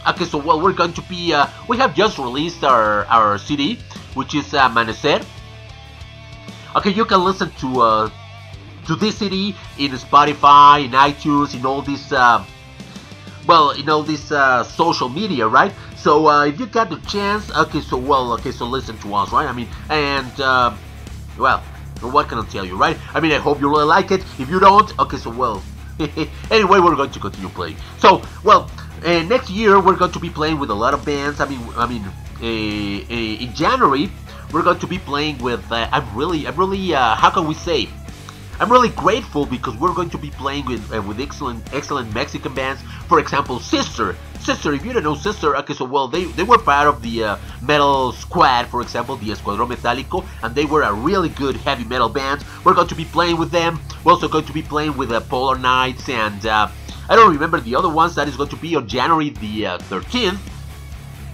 okay, 0.08 0.24
so 0.24 0.38
well, 0.38 0.60
we're 0.60 0.72
going 0.72 0.92
to 0.94 1.02
be 1.02 1.34
uh, 1.34 1.48
we 1.68 1.76
have 1.78 1.94
just 1.94 2.18
released 2.18 2.62
our 2.62 3.04
our 3.06 3.36
CD, 3.38 3.78
which 4.14 4.34
is 4.34 4.54
uh, 4.54 4.68
Amanecer. 4.68 5.24
Okay, 6.76 6.90
you 6.90 7.04
can 7.04 7.22
listen 7.22 7.50
to 7.60 7.80
uh 7.80 8.10
to 8.86 8.94
this 8.96 9.18
CD 9.18 9.54
in 9.78 9.92
Spotify, 9.92 10.84
in 10.84 10.92
iTunes, 10.92 11.54
in 11.54 11.64
all 11.64 11.82
these. 11.82 12.12
Uh, 12.12 12.44
well, 13.46 13.70
in 13.72 13.88
all 13.88 14.02
this 14.02 14.32
uh, 14.32 14.64
social 14.64 15.08
media, 15.08 15.46
right? 15.46 15.72
So 15.96 16.28
uh, 16.28 16.46
if 16.46 16.58
you 16.58 16.66
got 16.66 16.90
the 16.90 16.96
chance, 17.08 17.50
okay, 17.54 17.80
so 17.80 17.96
well, 17.96 18.32
okay, 18.34 18.50
so 18.50 18.64
listen 18.66 18.96
to 18.98 19.14
us, 19.14 19.32
right? 19.32 19.46
I 19.46 19.52
mean, 19.52 19.68
and 19.90 20.40
uh, 20.40 20.74
well, 21.38 21.58
what 22.00 22.28
can 22.28 22.38
I 22.38 22.44
tell 22.46 22.64
you, 22.64 22.76
right? 22.76 22.96
I 23.12 23.20
mean, 23.20 23.32
I 23.32 23.38
hope 23.38 23.60
you 23.60 23.68
really 23.68 23.84
like 23.84 24.10
it. 24.10 24.22
If 24.38 24.48
you 24.48 24.60
don't, 24.60 24.98
okay, 24.98 25.18
so 25.18 25.30
well, 25.30 25.62
anyway, 26.50 26.80
we're 26.80 26.96
going 26.96 27.10
to 27.10 27.20
continue 27.20 27.48
playing. 27.50 27.76
So, 27.98 28.22
well, 28.42 28.70
next 29.02 29.50
year 29.50 29.80
we're 29.80 29.96
going 29.96 30.12
to 30.12 30.20
be 30.20 30.30
playing 30.30 30.58
with 30.58 30.70
a 30.70 30.74
lot 30.74 30.94
of 30.94 31.04
bands. 31.04 31.40
I 31.40 31.48
mean, 31.48 31.60
I 31.76 31.86
mean, 31.86 32.04
in 32.40 33.54
January 33.54 34.10
we're 34.54 34.62
going 34.62 34.78
to 34.78 34.86
be 34.86 34.98
playing 34.98 35.36
with. 35.38 35.60
Uh, 35.70 35.88
I'm 35.90 36.06
really, 36.16 36.46
I'm 36.46 36.56
really, 36.56 36.94
uh, 36.94 37.16
how 37.16 37.28
can 37.28 37.46
we 37.46 37.54
say? 37.54 37.88
I'm 38.60 38.70
really 38.70 38.90
grateful 38.90 39.46
because 39.46 39.74
we're 39.76 39.92
going 39.92 40.10
to 40.10 40.18
be 40.18 40.30
playing 40.30 40.66
with 40.66 40.94
uh, 40.94 41.02
with 41.02 41.18
excellent 41.18 41.60
excellent 41.74 42.14
Mexican 42.14 42.54
bands. 42.54 42.80
For 43.08 43.18
example, 43.18 43.58
Sister. 43.58 44.16
Sister, 44.38 44.74
if 44.74 44.84
you 44.84 44.92
don't 44.92 45.02
know 45.02 45.14
Sister, 45.14 45.56
okay, 45.56 45.74
so 45.74 45.84
well, 45.86 46.06
they, 46.06 46.24
they 46.24 46.44
were 46.44 46.58
part 46.58 46.86
of 46.86 47.02
the 47.02 47.24
uh, 47.24 47.36
metal 47.62 48.12
squad, 48.12 48.66
for 48.66 48.82
example, 48.82 49.16
the 49.16 49.30
Escuadrón 49.30 49.74
Metálico, 49.74 50.24
and 50.42 50.54
they 50.54 50.66
were 50.66 50.82
a 50.82 50.92
really 50.92 51.30
good 51.30 51.56
heavy 51.56 51.84
metal 51.84 52.10
band. 52.10 52.44
We're 52.62 52.74
going 52.74 52.88
to 52.88 52.94
be 52.94 53.06
playing 53.06 53.38
with 53.38 53.50
them. 53.50 53.80
We're 54.04 54.12
also 54.12 54.28
going 54.28 54.44
to 54.44 54.52
be 54.52 54.62
playing 54.62 54.98
with 54.98 55.08
the 55.08 55.22
Polar 55.22 55.58
Knights, 55.58 56.10
and 56.10 56.44
uh, 56.46 56.68
I 57.08 57.16
don't 57.16 57.32
remember 57.32 57.58
the 57.58 57.74
other 57.74 57.88
ones. 57.88 58.14
That 58.14 58.28
is 58.28 58.36
going 58.36 58.50
to 58.50 58.56
be 58.56 58.76
on 58.76 58.86
January 58.86 59.30
the 59.30 59.66
uh, 59.66 59.78
13th. 59.78 60.38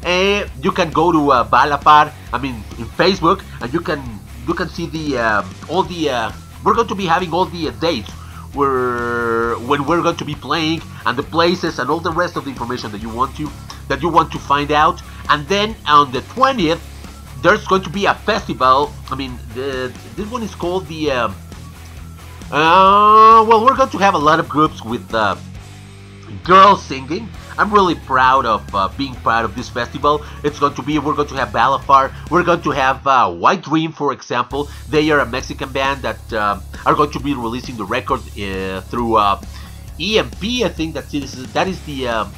Uh, 0.04 0.48
you 0.62 0.72
can 0.72 0.90
go 0.90 1.12
to 1.12 1.32
uh, 1.32 1.48
Balafar, 1.48 2.12
I 2.32 2.38
mean, 2.38 2.56
in 2.78 2.86
Facebook, 2.96 3.42
and 3.60 3.72
you 3.72 3.80
can 3.80 4.02
you 4.48 4.54
can 4.54 4.68
see 4.68 4.86
the 4.86 5.18
um, 5.18 5.54
all 5.68 5.82
the 5.82 6.10
uh, 6.10 6.32
we're 6.64 6.74
going 6.74 6.88
to 6.88 6.94
be 6.94 7.06
having 7.06 7.32
all 7.32 7.44
the 7.44 7.68
uh, 7.68 7.72
dates. 7.80 8.10
Where 8.54 9.54
when 9.70 9.86
we're 9.86 10.02
going 10.02 10.16
to 10.16 10.24
be 10.24 10.34
playing 10.34 10.82
and 11.06 11.16
the 11.16 11.22
places 11.22 11.78
and 11.78 11.88
all 11.88 12.00
the 12.00 12.10
rest 12.10 12.34
of 12.34 12.44
the 12.44 12.50
information 12.50 12.90
that 12.90 13.00
you 13.00 13.08
want 13.08 13.36
to 13.36 13.48
that 13.86 14.02
you 14.02 14.08
want 14.08 14.32
to 14.32 14.38
find 14.40 14.72
out. 14.72 15.00
And 15.28 15.46
then 15.46 15.76
on 15.86 16.10
the 16.10 16.22
20th 16.34 16.80
there's 17.42 17.64
going 17.66 17.82
to 17.82 17.90
be 17.90 18.06
a 18.06 18.14
festival. 18.14 18.92
I 19.08 19.14
mean 19.14 19.38
the, 19.54 19.92
this 20.16 20.28
one 20.28 20.42
is 20.42 20.54
called 20.54 20.88
the 20.88 21.12
um, 21.12 21.36
uh, 22.50 23.44
well 23.46 23.64
we're 23.64 23.76
going 23.76 23.90
to 23.90 23.98
have 23.98 24.14
a 24.14 24.18
lot 24.18 24.40
of 24.40 24.48
groups 24.48 24.82
with 24.84 25.14
uh, 25.14 25.36
girls 26.42 26.82
singing 26.82 27.28
I'm 27.58 27.72
really 27.72 27.94
proud 27.94 28.46
of 28.46 28.74
uh, 28.74 28.88
being 28.96 29.14
part 29.16 29.44
of 29.44 29.54
this 29.54 29.68
festival. 29.68 30.24
It's 30.44 30.58
going 30.58 30.74
to 30.74 30.82
be, 30.82 30.98
we're 30.98 31.14
going 31.14 31.28
to 31.28 31.34
have 31.34 31.50
Balafar, 31.50 32.12
we're 32.30 32.42
going 32.42 32.62
to 32.62 32.70
have 32.70 33.06
uh, 33.06 33.30
White 33.30 33.62
Dream, 33.62 33.92
for 33.92 34.12
example. 34.12 34.68
They 34.88 35.10
are 35.10 35.20
a 35.20 35.26
Mexican 35.26 35.70
band 35.72 36.02
that 36.02 36.32
uh, 36.32 36.60
are 36.86 36.94
going 36.94 37.10
to 37.10 37.20
be 37.20 37.34
releasing 37.34 37.76
the 37.76 37.84
record 37.84 38.20
uh, 38.20 38.80
through 38.82 39.16
uh, 39.16 39.40
EMP. 40.00 40.42
I 40.64 40.68
think 40.68 40.94
that 40.94 41.12
is 41.12 41.52
that 41.52 41.68
is 41.68 41.80
the 41.84 42.08
um, 42.08 42.32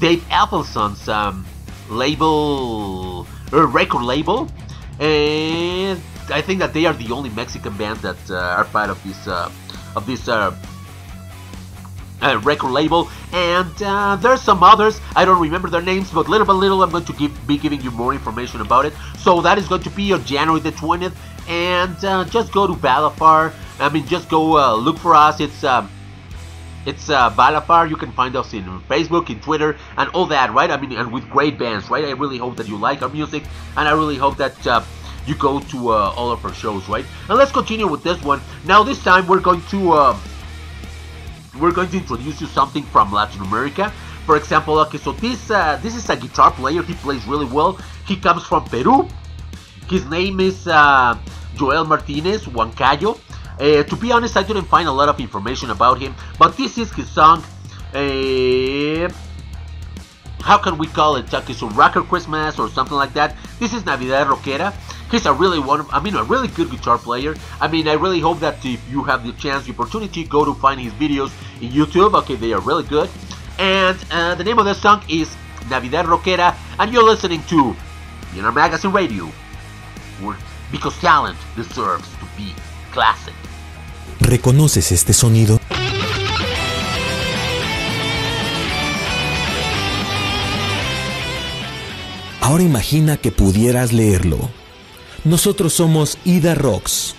Dave 0.00 0.24
Ellefson's 0.30 1.08
um, 1.08 1.46
label, 1.90 3.26
record 3.52 4.02
label, 4.02 4.48
and 5.00 6.00
I 6.30 6.40
think 6.40 6.60
that 6.60 6.72
they 6.72 6.86
are 6.86 6.94
the 6.94 7.12
only 7.12 7.30
Mexican 7.30 7.76
band 7.76 7.98
that 8.00 8.30
uh, 8.30 8.56
are 8.58 8.64
part 8.64 8.90
of 8.90 9.02
this 9.04 9.26
of 9.28 10.06
this. 10.06 10.28
Uh, 12.20 12.36
record 12.42 12.72
label, 12.72 13.08
and 13.32 13.80
uh, 13.80 14.16
there's 14.16 14.42
some 14.42 14.60
others. 14.64 15.00
I 15.14 15.24
don't 15.24 15.40
remember 15.40 15.70
their 15.70 15.82
names, 15.82 16.10
but 16.10 16.28
little 16.28 16.48
by 16.48 16.52
little, 16.52 16.82
I'm 16.82 16.90
going 16.90 17.04
to 17.04 17.12
give, 17.12 17.46
be 17.46 17.56
giving 17.56 17.80
you 17.80 17.92
more 17.92 18.12
information 18.12 18.60
about 18.60 18.86
it. 18.86 18.92
So 19.18 19.40
that 19.42 19.56
is 19.56 19.68
going 19.68 19.82
to 19.82 19.90
be 19.90 20.12
on 20.12 20.24
January 20.24 20.58
the 20.60 20.72
20th, 20.72 21.14
and 21.46 22.04
uh, 22.04 22.24
just 22.24 22.50
go 22.50 22.66
to 22.66 22.72
Balafar. 22.72 23.54
I 23.78 23.88
mean, 23.88 24.04
just 24.06 24.28
go 24.28 24.58
uh, 24.58 24.74
look 24.74 24.98
for 24.98 25.14
us. 25.14 25.38
It's 25.38 25.62
um, 25.62 25.88
it's 26.86 27.08
uh, 27.08 27.30
Balafar. 27.30 27.88
You 27.88 27.94
can 27.94 28.10
find 28.10 28.34
us 28.34 28.52
in 28.52 28.64
Facebook, 28.88 29.30
in 29.30 29.38
Twitter, 29.38 29.76
and 29.96 30.10
all 30.10 30.26
that, 30.26 30.52
right? 30.52 30.72
I 30.72 30.76
mean, 30.76 30.98
and 30.98 31.12
with 31.12 31.30
great 31.30 31.56
bands, 31.56 31.88
right? 31.88 32.04
I 32.04 32.10
really 32.10 32.38
hope 32.38 32.56
that 32.56 32.66
you 32.66 32.78
like 32.78 33.02
our 33.02 33.10
music, 33.10 33.44
and 33.76 33.86
I 33.86 33.92
really 33.92 34.16
hope 34.16 34.36
that. 34.38 34.66
Uh, 34.66 34.82
you 35.26 35.34
go 35.34 35.60
to 35.60 35.90
uh, 35.90 36.14
all 36.16 36.32
of 36.32 36.42
our 36.42 36.54
shows, 36.54 36.88
right? 36.88 37.04
And 37.28 37.36
let's 37.36 37.52
continue 37.52 37.86
with 37.86 38.02
this 38.02 38.22
one. 38.22 38.40
Now, 38.64 38.82
this 38.82 39.04
time 39.04 39.26
we're 39.26 39.40
going 39.40 39.60
to 39.66 39.92
we're 41.60 41.72
going 41.72 41.90
to 41.90 41.96
introduce 41.96 42.40
you 42.40 42.46
something 42.46 42.82
from 42.84 43.12
Latin 43.12 43.42
America. 43.42 43.92
For 44.26 44.36
example, 44.36 44.78
okay, 44.80 44.98
so 44.98 45.12
this 45.12 45.50
uh, 45.50 45.78
this 45.82 45.96
is 45.96 46.08
a 46.10 46.16
guitar 46.16 46.50
player. 46.50 46.82
He 46.82 46.94
plays 46.94 47.24
really 47.26 47.46
well. 47.46 47.78
He 48.06 48.16
comes 48.16 48.44
from 48.44 48.64
Peru. 48.64 49.08
His 49.88 50.04
name 50.06 50.40
is 50.40 50.68
uh, 50.68 51.18
Joel 51.56 51.84
Martinez 51.84 52.44
Huancayo. 52.44 53.18
Uh, 53.58 53.82
to 53.82 53.96
be 53.96 54.12
honest, 54.12 54.36
I 54.36 54.42
didn't 54.42 54.66
find 54.66 54.86
a 54.86 54.92
lot 54.92 55.08
of 55.08 55.18
information 55.18 55.70
about 55.70 55.98
him, 55.98 56.14
but 56.38 56.56
this 56.56 56.78
is 56.78 56.92
his 56.92 57.08
song. 57.08 57.42
Uh, 57.94 59.08
how 60.40 60.58
can 60.58 60.78
we 60.78 60.86
call 60.86 61.16
it? 61.16 61.32
Okay, 61.32 61.52
so 61.52 61.68
Rocker 61.70 62.02
Christmas 62.02 62.58
or 62.58 62.68
something 62.68 62.96
like 62.96 63.12
that. 63.14 63.36
This 63.58 63.72
is 63.72 63.84
Navidad 63.84 64.28
Rockera. 64.28 64.72
He's 65.10 65.24
a 65.24 65.32
really 65.32 65.58
one, 65.58 65.86
I 65.90 66.00
mean, 66.00 66.14
a 66.16 66.22
really 66.22 66.48
good 66.48 66.70
guitar 66.70 66.98
player. 66.98 67.34
I 67.60 67.68
mean, 67.68 67.88
I 67.88 67.94
really 67.94 68.20
hope 68.20 68.40
that 68.40 68.64
if 68.64 68.80
you 68.90 69.02
have 69.04 69.24
the 69.24 69.32
chance, 69.32 69.64
the 69.64 69.72
opportunity, 69.72 70.24
go 70.24 70.44
to 70.44 70.52
find 70.54 70.78
his 70.80 70.92
videos 70.94 71.30
in 71.62 71.70
YouTube. 71.70 72.14
Okay, 72.22 72.36
they 72.36 72.52
are 72.52 72.60
really 72.60 72.84
good. 72.84 73.08
And 73.58 73.98
uh, 74.10 74.34
the 74.34 74.44
name 74.44 74.58
of 74.58 74.66
the 74.66 74.74
song 74.74 75.02
is 75.08 75.34
Navidad 75.70 76.06
Rockera, 76.06 76.54
and 76.78 76.92
you're 76.92 77.02
listening 77.04 77.42
to 77.48 77.74
Inner 78.36 78.52
Magazine 78.52 78.92
Radio. 78.92 79.28
Because 80.70 80.98
talent 81.00 81.38
deserves 81.56 82.08
to 82.18 82.26
be 82.36 82.54
classic. 82.92 83.34
¿Reconoces 84.20 84.92
este 84.92 85.14
sonido? 85.14 85.58
Ahora 92.40 92.62
imagina 92.62 93.16
que 93.16 93.30
pudieras 93.30 93.92
leerlo. 93.92 94.50
Nosotros 95.28 95.74
somos 95.74 96.16
Ida 96.24 96.54
Rocks. 96.54 97.14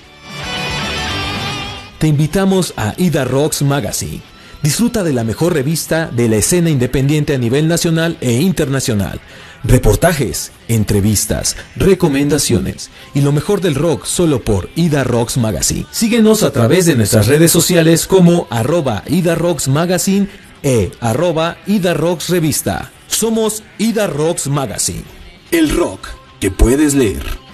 Te 1.99 2.07
invitamos 2.07 2.73
a 2.75 2.95
Ida 2.97 3.23
Rocks 3.23 3.61
Magazine. 3.61 4.21
Disfruta 4.63 5.03
de 5.03 5.13
la 5.13 5.23
mejor 5.23 5.53
revista 5.53 6.07
de 6.07 6.27
la 6.27 6.37
escena 6.37 6.71
independiente 6.71 7.35
a 7.35 7.37
nivel 7.37 7.67
nacional 7.67 8.17
e 8.19 8.31
internacional. 8.31 9.21
Reportajes, 9.63 10.51
entrevistas, 10.67 11.55
recomendaciones 11.75 12.89
y 13.13 13.21
lo 13.21 13.31
mejor 13.31 13.61
del 13.61 13.75
rock 13.75 14.05
solo 14.05 14.41
por 14.43 14.71
Ida 14.75 15.03
Rocks 15.03 15.37
Magazine. 15.37 15.85
Síguenos 15.91 16.41
a 16.41 16.51
través 16.51 16.87
de 16.87 16.95
nuestras 16.95 17.27
redes 17.27 17.51
sociales 17.51 18.07
como 18.07 18.47
arroba 18.49 19.03
Ida 19.05 19.35
Rocks 19.35 19.67
Magazine 19.67 20.27
e 20.63 20.89
arroba 20.99 21.57
Ida 21.67 21.93
Rocks 21.93 22.29
Revista. 22.29 22.91
Somos 23.07 23.61
Ida 23.77 24.07
Rocks 24.07 24.47
Magazine. 24.47 25.03
El 25.51 25.69
rock 25.69 26.07
que 26.39 26.49
puedes 26.49 26.95
leer. 26.95 27.48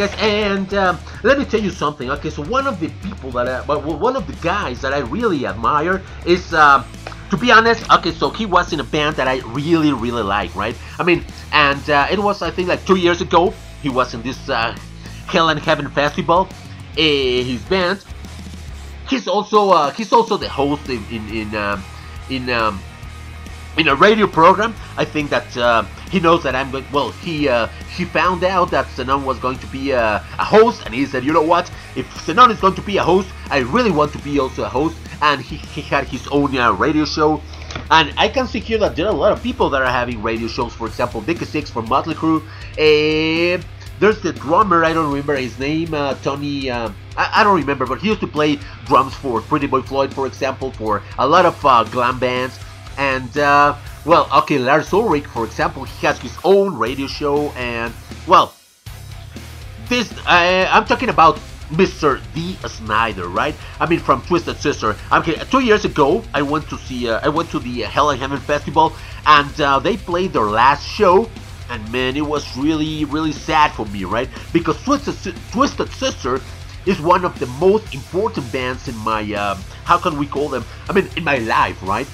Guys, 0.00 0.14
and 0.18 0.72
um, 0.74 0.98
let 1.22 1.38
me 1.38 1.44
tell 1.44 1.60
you 1.60 1.70
something. 1.70 2.10
Okay, 2.10 2.30
so 2.30 2.42
one 2.44 2.66
of 2.66 2.80
the 2.80 2.88
people 3.02 3.30
that 3.32 3.46
I, 3.46 3.60
well, 3.66 3.80
one 3.80 4.16
of 4.16 4.26
the 4.26 4.32
guys 4.40 4.80
that 4.80 4.94
I 4.94 5.00
really 5.00 5.46
admire 5.46 6.02
is, 6.24 6.54
uh, 6.54 6.82
to 7.30 7.36
be 7.36 7.52
honest, 7.52 7.88
okay, 7.90 8.12
so 8.12 8.30
he 8.30 8.46
was 8.46 8.72
in 8.72 8.80
a 8.80 8.84
band 8.84 9.16
that 9.16 9.28
I 9.28 9.40
really, 9.46 9.92
really 9.92 10.22
like, 10.22 10.54
right? 10.56 10.76
I 10.98 11.02
mean, 11.02 11.24
and 11.52 11.88
uh, 11.90 12.08
it 12.10 12.18
was, 12.18 12.40
I 12.42 12.50
think, 12.50 12.68
like 12.68 12.84
two 12.86 12.96
years 12.96 13.20
ago. 13.20 13.52
He 13.82 13.88
was 13.88 14.12
in 14.14 14.22
this 14.22 14.48
uh, 14.48 14.76
Hell 15.26 15.48
and 15.48 15.60
Heaven 15.60 15.88
festival. 15.90 16.48
Uh, 16.96 17.02
his 17.02 17.62
band. 17.62 18.04
He's 19.08 19.26
also 19.28 19.70
uh, 19.70 19.90
he's 19.90 20.12
also 20.12 20.36
the 20.36 20.48
host 20.48 20.88
in 20.88 21.04
in 21.10 21.28
in 21.28 21.54
um, 21.56 21.82
in, 22.28 22.48
um, 22.50 22.80
in 23.76 23.88
a 23.88 23.94
radio 23.94 24.26
program. 24.26 24.74
I 24.96 25.04
think 25.04 25.30
that 25.30 25.56
uh, 25.56 25.84
he 26.10 26.20
knows 26.20 26.42
that 26.42 26.54
I'm 26.54 26.70
going. 26.70 26.84
Well, 26.92 27.10
he 27.10 27.48
uh, 27.48 27.68
he 27.96 28.04
found 28.04 28.44
out 28.44 28.70
that 28.72 28.86
Zenon 28.86 29.24
was 29.24 29.38
going 29.38 29.58
to 29.58 29.66
be 29.68 29.92
a, 29.92 30.16
a 30.16 30.44
host, 30.44 30.82
and 30.84 30.94
he 30.94 31.06
said, 31.06 31.24
you 31.24 31.32
know 31.32 31.42
what? 31.42 31.70
If 31.96 32.06
Zenon 32.26 32.50
is 32.50 32.60
going 32.60 32.74
to 32.74 32.82
be 32.82 32.96
a 32.98 33.02
host, 33.02 33.28
I 33.50 33.58
really 33.58 33.90
want 33.90 34.12
to 34.12 34.18
be 34.18 34.38
also 34.38 34.64
a 34.64 34.68
host. 34.68 34.96
And 35.22 35.40
he, 35.40 35.56
he 35.56 35.82
had 35.82 36.06
his 36.06 36.26
own 36.28 36.56
uh, 36.56 36.72
radio 36.72 37.04
show. 37.04 37.42
And 37.90 38.12
I 38.16 38.28
can 38.28 38.46
see 38.46 38.58
here 38.58 38.78
that 38.78 38.96
there 38.96 39.06
are 39.06 39.12
a 39.12 39.16
lot 39.16 39.32
of 39.32 39.42
people 39.42 39.68
that 39.70 39.82
are 39.82 39.92
having 39.92 40.22
radio 40.22 40.48
shows. 40.48 40.72
For 40.72 40.86
example, 40.86 41.20
Nikki 41.20 41.44
Sixx 41.44 41.68
from 41.70 41.88
Motley 41.88 42.14
Crue. 42.14 42.40
Uh, 42.72 43.62
there's 43.98 44.20
the 44.22 44.32
drummer. 44.32 44.82
I 44.82 44.94
don't 44.94 45.08
remember 45.08 45.36
his 45.36 45.58
name. 45.58 45.92
Uh, 45.92 46.14
Tony. 46.22 46.70
Um, 46.70 46.96
I, 47.18 47.40
I 47.40 47.44
don't 47.44 47.56
remember, 47.56 47.86
but 47.86 48.00
he 48.00 48.08
used 48.08 48.20
to 48.20 48.26
play 48.26 48.58
drums 48.86 49.14
for 49.14 49.42
Pretty 49.42 49.66
Boy 49.66 49.82
Floyd, 49.82 50.14
for 50.14 50.26
example, 50.26 50.72
for 50.72 51.02
a 51.18 51.26
lot 51.26 51.44
of 51.44 51.64
uh, 51.64 51.84
glam 51.84 52.18
bands. 52.18 52.58
And 52.96 53.36
uh, 53.36 53.76
well, 54.04 54.28
okay, 54.32 54.58
Lars 54.58 54.92
Ulrich, 54.92 55.26
for 55.26 55.44
example, 55.44 55.84
he 55.84 56.06
has 56.06 56.18
his 56.18 56.36
own 56.44 56.76
radio 56.76 57.06
show, 57.06 57.50
and 57.50 57.92
well, 58.26 58.54
this 59.88 60.10
uh, 60.26 60.68
I'm 60.70 60.84
talking 60.86 61.08
about 61.08 61.38
Mr. 61.70 62.20
Dee 62.34 62.54
Snider, 62.66 63.28
right? 63.28 63.54
I 63.78 63.86
mean, 63.86 64.00
from 64.00 64.22
Twisted 64.22 64.56
Sister. 64.56 64.96
Okay, 65.12 65.34
two 65.50 65.60
years 65.60 65.84
ago, 65.84 66.22
I 66.34 66.42
went 66.42 66.68
to 66.70 66.78
see, 66.78 67.08
uh, 67.08 67.20
I 67.22 67.28
went 67.28 67.50
to 67.50 67.58
the 67.58 67.82
Hell 67.82 68.10
and 68.10 68.20
Heaven 68.20 68.40
Festival, 68.40 68.92
and 69.26 69.60
uh, 69.60 69.78
they 69.78 69.96
played 69.96 70.32
their 70.32 70.44
last 70.44 70.86
show. 70.86 71.28
And 71.68 71.92
man, 71.92 72.16
it 72.16 72.26
was 72.26 72.56
really, 72.56 73.04
really 73.04 73.30
sad 73.30 73.70
for 73.72 73.86
me, 73.86 74.04
right? 74.04 74.28
Because 74.52 74.82
Twisted, 74.82 75.36
Twisted 75.52 75.88
Sister 75.92 76.40
is 76.84 77.00
one 77.00 77.24
of 77.24 77.38
the 77.38 77.46
most 77.46 77.94
important 77.94 78.50
bands 78.50 78.88
in 78.88 78.96
my 78.96 79.32
um, 79.34 79.62
how 79.84 79.98
can 79.98 80.18
we 80.18 80.26
call 80.26 80.48
them? 80.48 80.64
I 80.88 80.92
mean, 80.92 81.08
in 81.16 81.22
my 81.22 81.38
life, 81.38 81.80
right? 81.82 82.08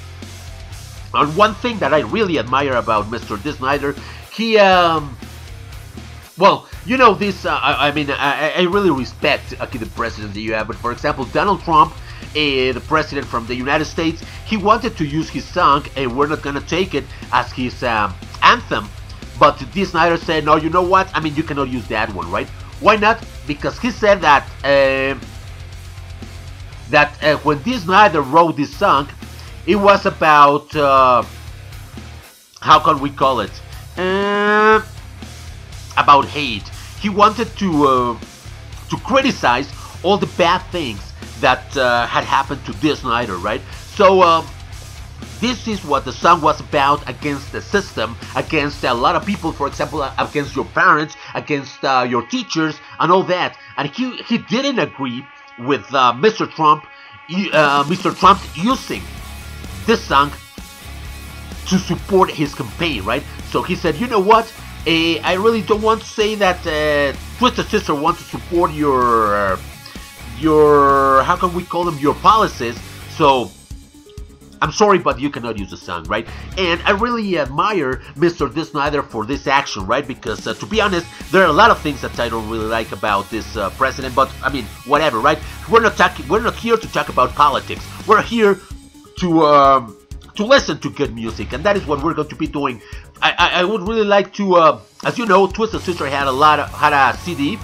And 1.17 1.37
one 1.37 1.55
thing 1.55 1.79
that 1.79 1.93
I 1.93 2.01
really 2.01 2.39
admire 2.39 2.75
about 2.75 3.07
Mr. 3.07 3.43
Dee 3.43 3.53
Snider, 3.53 3.95
he 4.33 4.59
um, 4.59 5.17
well, 6.39 6.67
you 6.85 6.97
know 6.97 7.15
this. 7.15 7.47
Uh, 7.47 7.55
I, 7.55 7.89
I 7.89 7.93
mean, 7.93 8.11
I, 8.11 8.53
I 8.53 8.63
really 8.63 8.91
respect 8.91 9.55
okay, 9.61 9.79
the 9.79 9.87
president 9.87 10.35
that 10.35 10.41
you 10.41 10.53
have, 10.53 10.67
but 10.67 10.77
for 10.77 10.93
example, 10.93 11.25
Donald 11.27 11.63
Trump, 11.63 11.93
uh, 11.93 12.35
the 12.35 12.83
president 12.87 13.27
from 13.27 13.47
the 13.47 13.55
United 13.55 13.87
States, 13.87 14.23
he 14.45 14.57
wanted 14.57 14.97
to 14.99 15.05
use 15.05 15.31
his 15.31 15.45
song, 15.45 15.87
and 15.97 16.17
we're 16.17 16.27
not 16.27 16.43
gonna 16.43 16.61
take 16.61 16.95
it 16.95 17.05
as 17.33 17.51
his 17.53 17.83
um, 17.83 18.15
anthem. 18.43 18.89
But 19.39 19.63
Dee 19.73 19.85
Snider 19.85 20.17
said, 20.17 20.45
no, 20.45 20.57
you 20.57 20.71
know 20.71 20.83
what? 20.83 21.11
I 21.15 21.21
mean, 21.21 21.35
you 21.35 21.43
cannot 21.43 21.69
use 21.69 21.87
that 21.89 22.13
one, 22.15 22.31
right? 22.31 22.49
Why 22.81 22.97
not? 22.97 23.25
Because 23.47 23.79
he 23.79 23.91
said 23.91 24.21
that 24.21 24.47
uh, 24.65 25.19
that 26.91 27.23
uh, 27.23 27.37
when 27.39 27.63
Dee 27.63 27.79
Snider 27.79 28.21
wrote 28.21 28.57
this 28.57 28.75
song, 28.77 29.09
it 29.67 29.77
was 29.77 30.07
about 30.07 30.75
uh, 30.77 31.25
how 32.61 32.79
can 32.81 33.01
we 33.01 33.11
call 33.11 33.41
it? 33.41 33.53
Uh, 33.97 34.83
about 35.97 36.27
hate. 36.27 36.69
He 37.01 37.09
wanted 37.09 37.49
to 37.59 37.87
uh, 37.87 38.19
to 38.91 38.97
criticize 38.99 39.69
all 40.03 40.19
the 40.19 40.31
bad 40.39 40.59
things 40.71 41.01
that 41.41 41.77
uh, 41.77 42.07
had 42.07 42.25
happened 42.25 42.65
to 42.67 42.73
Dee 42.75 42.95
Snider, 42.95 43.37
right? 43.37 43.61
So 43.95 44.23
um, 44.23 44.47
this 45.41 45.69
is 45.69 45.85
what 45.85 46.05
the 46.05 46.13
song 46.13 46.41
was 46.41 46.61
about 46.61 47.09
against 47.09 47.53
the 47.53 47.61
system, 47.61 48.17
against 48.37 48.85
a 48.85 48.95
lot 48.95 49.17
of 49.17 49.27
people, 49.27 49.53
for 49.53 49.67
example, 49.67 50.03
uh, 50.03 50.13
against 50.19 50.55
your 50.55 50.65
parents, 50.67 51.17
against 51.35 51.85
uh, 51.85 52.07
your 52.09 52.27
teachers, 52.27 52.77
and 53.01 53.11
all 53.11 53.23
that. 53.25 53.57
And 53.77 53.89
he 53.91 54.17
he 54.29 54.39
didn't 54.39 54.79
agree 54.79 55.27
with 55.59 55.87
uh, 55.95 56.13
Mr. 56.13 56.51
Trump, 56.51 56.87
uh, 57.53 57.85
Mr. 57.85 58.17
Trump 58.17 58.41
using 58.55 59.03
this 59.87 60.03
song 60.03 60.31
to 61.69 61.79
support 61.79 62.31
his 62.31 62.55
campaign, 62.55 63.05
right? 63.05 63.23
So 63.51 63.63
he 63.63 63.75
said, 63.75 63.97
you 63.97 64.07
know 64.07 64.21
what? 64.21 64.53
Uh, 64.87 65.19
I 65.23 65.35
really 65.35 65.63
don't 65.63 65.83
want 65.83 66.01
to 66.03 66.07
say 66.07 66.35
that 66.37 66.65
uh, 66.67 67.17
Twisted 67.39 67.67
Sister 67.67 67.95
wants 67.95 68.21
to 68.23 68.39
support 68.39 68.73
your 68.73 69.35
uh, 69.35 69.59
your 70.39 71.23
how 71.25 71.37
can 71.37 71.55
we 71.55 71.65
call 71.65 71.85
them 71.85 71.99
your 71.99 72.15
policies. 72.15 72.79
So 73.11 73.51
I'm 74.63 74.73
sorry, 74.73 74.99
but 74.99 75.19
you 75.21 75.29
cannot 75.29 75.59
use 75.59 75.71
the 75.71 75.77
song, 75.77 76.05
right? 76.05 76.27
And 76.57 76.81
I 76.83 76.93
really 76.93 77.39
admire 77.39 77.97
Mr. 78.15 78.53
Dee 78.53 78.65
Snider 78.65 79.03
for 79.03 79.27
this 79.27 79.47
action, 79.47 79.87
right? 79.87 80.07
Because 80.07 80.47
uh, 80.47 80.55
to 80.55 80.67
be 80.67 80.81
honest, 80.81 81.07
there 81.31 81.43
are 81.43 81.49
a 81.49 81.53
lot 81.53 81.71
of 81.71 81.81
things 81.81 82.01
that 82.01 82.19
I 82.21 82.29
don't 82.29 82.49
really 82.49 82.67
like 82.67 82.93
about 82.93 83.29
this 83.29 83.57
uh, 83.57 83.71
president. 83.71 84.15
But 84.15 84.33
I 84.43 84.53
mean, 84.53 84.65
whatever, 84.87 85.19
right? 85.19 85.39
We're 85.69 85.83
not 85.83 85.97
talking. 85.97 86.29
We're 86.29 86.43
not 86.43 86.55
here 86.55 86.77
to 86.77 86.93
talk 86.93 87.09
about 87.09 87.35
politics. 87.35 87.85
We're 88.07 88.23
here 88.23 88.61
to 89.19 89.45
um, 89.45 89.97
to 90.37 90.45
listen 90.45 90.79
to 90.81 90.91
good 90.91 91.15
music, 91.15 91.53
and 91.53 91.65
that 91.65 91.77
is 91.77 91.87
what 91.87 92.03
we're 92.03 92.15
going 92.15 92.29
to 92.29 92.37
be 92.37 92.47
doing. 92.47 92.81
I, 93.23 93.33
I, 93.39 93.61
I 93.61 93.65
would 93.65 93.83
really 93.83 94.05
like 94.05 94.33
to, 94.35 94.57
uh, 94.57 94.81
as 95.05 95.19
you 95.19 95.27
know, 95.27 95.47
Twisted 95.47 95.81
Sister 95.81 96.07
had 96.07 96.27
a 96.27 96.33
lot 96.33 96.61
of, 96.61 96.71
had 96.71 96.93
a 96.93 97.17
CD 97.19 97.59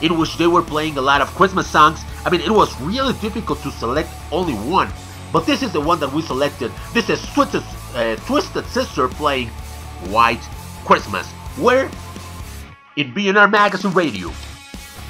in 0.00 0.18
which 0.18 0.36
they 0.36 0.48
were 0.48 0.62
playing 0.62 0.98
a 0.98 1.00
lot 1.00 1.20
of 1.20 1.28
Christmas 1.28 1.68
songs. 1.68 2.00
I 2.24 2.30
mean, 2.30 2.40
it 2.40 2.50
was 2.50 2.78
really 2.80 3.14
difficult 3.14 3.62
to 3.62 3.70
select 3.70 4.10
only 4.32 4.54
one, 4.54 4.90
but 5.32 5.46
this 5.46 5.62
is 5.62 5.72
the 5.72 5.80
one 5.80 6.00
that 6.00 6.12
we 6.12 6.22
selected. 6.22 6.72
This 6.92 7.08
is 7.08 7.24
Twisted, 7.32 7.62
uh, 7.94 8.16
Twisted 8.26 8.66
Sister 8.66 9.08
playing 9.08 9.48
White 10.10 10.42
Christmas. 10.84 11.30
Where? 11.56 11.88
In 12.96 13.12
BNR 13.14 13.50
Magazine 13.50 13.92
Radio. 13.92 14.32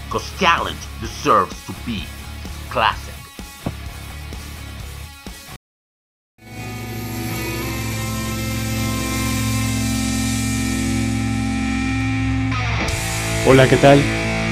Because 0.06 0.30
talent 0.38 0.78
deserves 1.00 1.66
to 1.66 1.72
be 1.86 2.04
classic. 2.68 3.11
Hola, 13.44 13.68
¿qué 13.68 13.76
tal? 13.76 14.00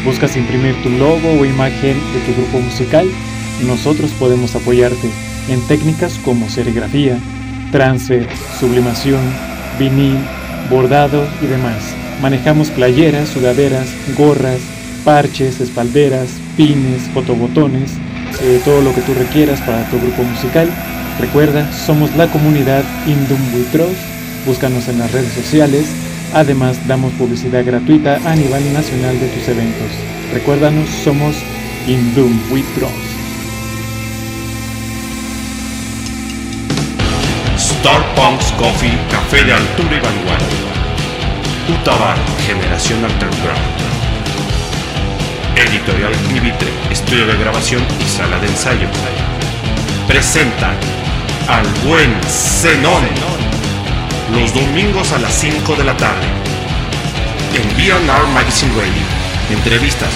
¿Buscas 0.04 0.36
imprimir 0.36 0.74
tu 0.82 0.90
logo 0.90 1.30
o 1.38 1.44
imagen 1.44 1.96
de 2.12 2.20
tu 2.26 2.34
grupo 2.34 2.58
musical? 2.58 3.08
Nosotros 3.64 4.10
podemos 4.18 4.56
apoyarte 4.56 5.08
en 5.48 5.60
técnicas 5.68 6.18
como 6.24 6.48
serigrafía, 6.50 7.16
transfer, 7.70 8.26
sublimación, 8.58 9.20
vinil, 9.78 10.18
bordado 10.68 11.24
y 11.40 11.46
demás. 11.46 11.94
Manejamos 12.20 12.70
playeras, 12.70 13.28
sudaderas, 13.28 13.86
gorras, 14.18 14.58
parches, 15.04 15.60
espalderas, 15.60 16.28
pines, 16.56 17.02
fotobotones, 17.14 17.92
eh, 18.42 18.60
todo 18.64 18.82
lo 18.82 18.92
que 18.92 19.02
tú 19.02 19.14
requieras 19.14 19.60
para 19.60 19.88
tu 19.88 20.00
grupo 20.00 20.24
musical. 20.24 20.68
Recuerda, 21.20 21.72
somos 21.72 22.16
la 22.16 22.26
comunidad 22.26 22.82
Indum. 23.06 23.38
Búscanos 24.46 24.88
en 24.88 24.98
las 24.98 25.12
redes 25.12 25.32
sociales 25.32 25.86
Además, 26.32 26.78
damos 26.86 27.12
publicidad 27.14 27.64
gratuita 27.64 28.20
a 28.24 28.36
nivel 28.36 28.72
nacional 28.72 29.18
de 29.18 29.26
tus 29.28 29.48
eventos. 29.48 29.90
Recuérdanos, 30.32 30.88
somos 31.02 31.34
Indum 31.88 32.38
with 32.52 32.64
Dross. 32.76 32.92
Star 37.56 38.02
Punks 38.14 38.52
Coffee, 38.52 38.96
café 39.10 39.42
de 39.42 39.54
altura 39.54 39.96
y 39.96 40.00
vanguardia. 40.00 40.70
Utabar, 41.80 42.16
generación 42.46 43.00
underground. 43.04 43.90
Editorial 45.56 46.12
Nivitre, 46.32 46.68
estudio 46.90 47.26
de 47.26 47.36
grabación 47.38 47.82
y 48.00 48.08
sala 48.08 48.38
de 48.38 48.46
ensayo. 48.46 48.88
Presenta 50.06 50.74
al 51.48 51.66
buen 51.86 52.12
Zenón 52.28 53.04
los 54.32 54.54
domingos 54.54 55.12
a 55.12 55.18
las 55.18 55.34
5 55.34 55.74
de 55.76 55.84
la 55.84 55.96
tarde. 55.96 56.26
En 57.54 57.68
BNR 57.76 58.26
Magazine 58.32 58.72
Radio. 58.72 59.02
Entrevistas, 59.50 60.10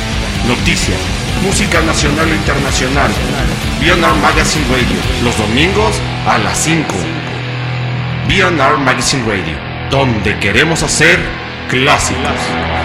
noticias, 0.47 0.99
música 1.43 1.81
nacional 1.83 2.29
e 2.29 2.37
internacional. 2.37 3.11
BNR 3.81 4.15
Magazine 4.23 4.65
Radio. 4.71 4.97
Los 5.23 5.37
domingos 5.39 6.01
a 6.27 6.39
las 6.39 6.59
5. 6.59 6.95
BNR 8.29 8.79
Magazine 8.79 9.25
Radio. 9.27 9.59
Donde 9.91 10.39
queremos 10.39 10.83
hacer 10.83 11.19
clásicos. 11.69 12.84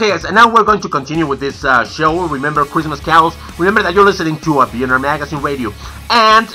Okay, 0.00 0.08
guys, 0.08 0.24
and 0.24 0.34
now 0.34 0.48
we're 0.50 0.64
going 0.64 0.80
to 0.80 0.88
continue 0.88 1.26
with 1.26 1.40
this 1.40 1.62
uh, 1.62 1.84
show. 1.84 2.26
Remember 2.26 2.64
Christmas 2.64 3.00
carols. 3.00 3.36
Remember 3.58 3.82
that 3.82 3.92
you're 3.92 4.02
listening 4.02 4.38
to 4.38 4.60
a 4.62 4.66
BNR 4.66 4.98
Magazine 4.98 5.42
Radio. 5.42 5.74
And 6.08 6.48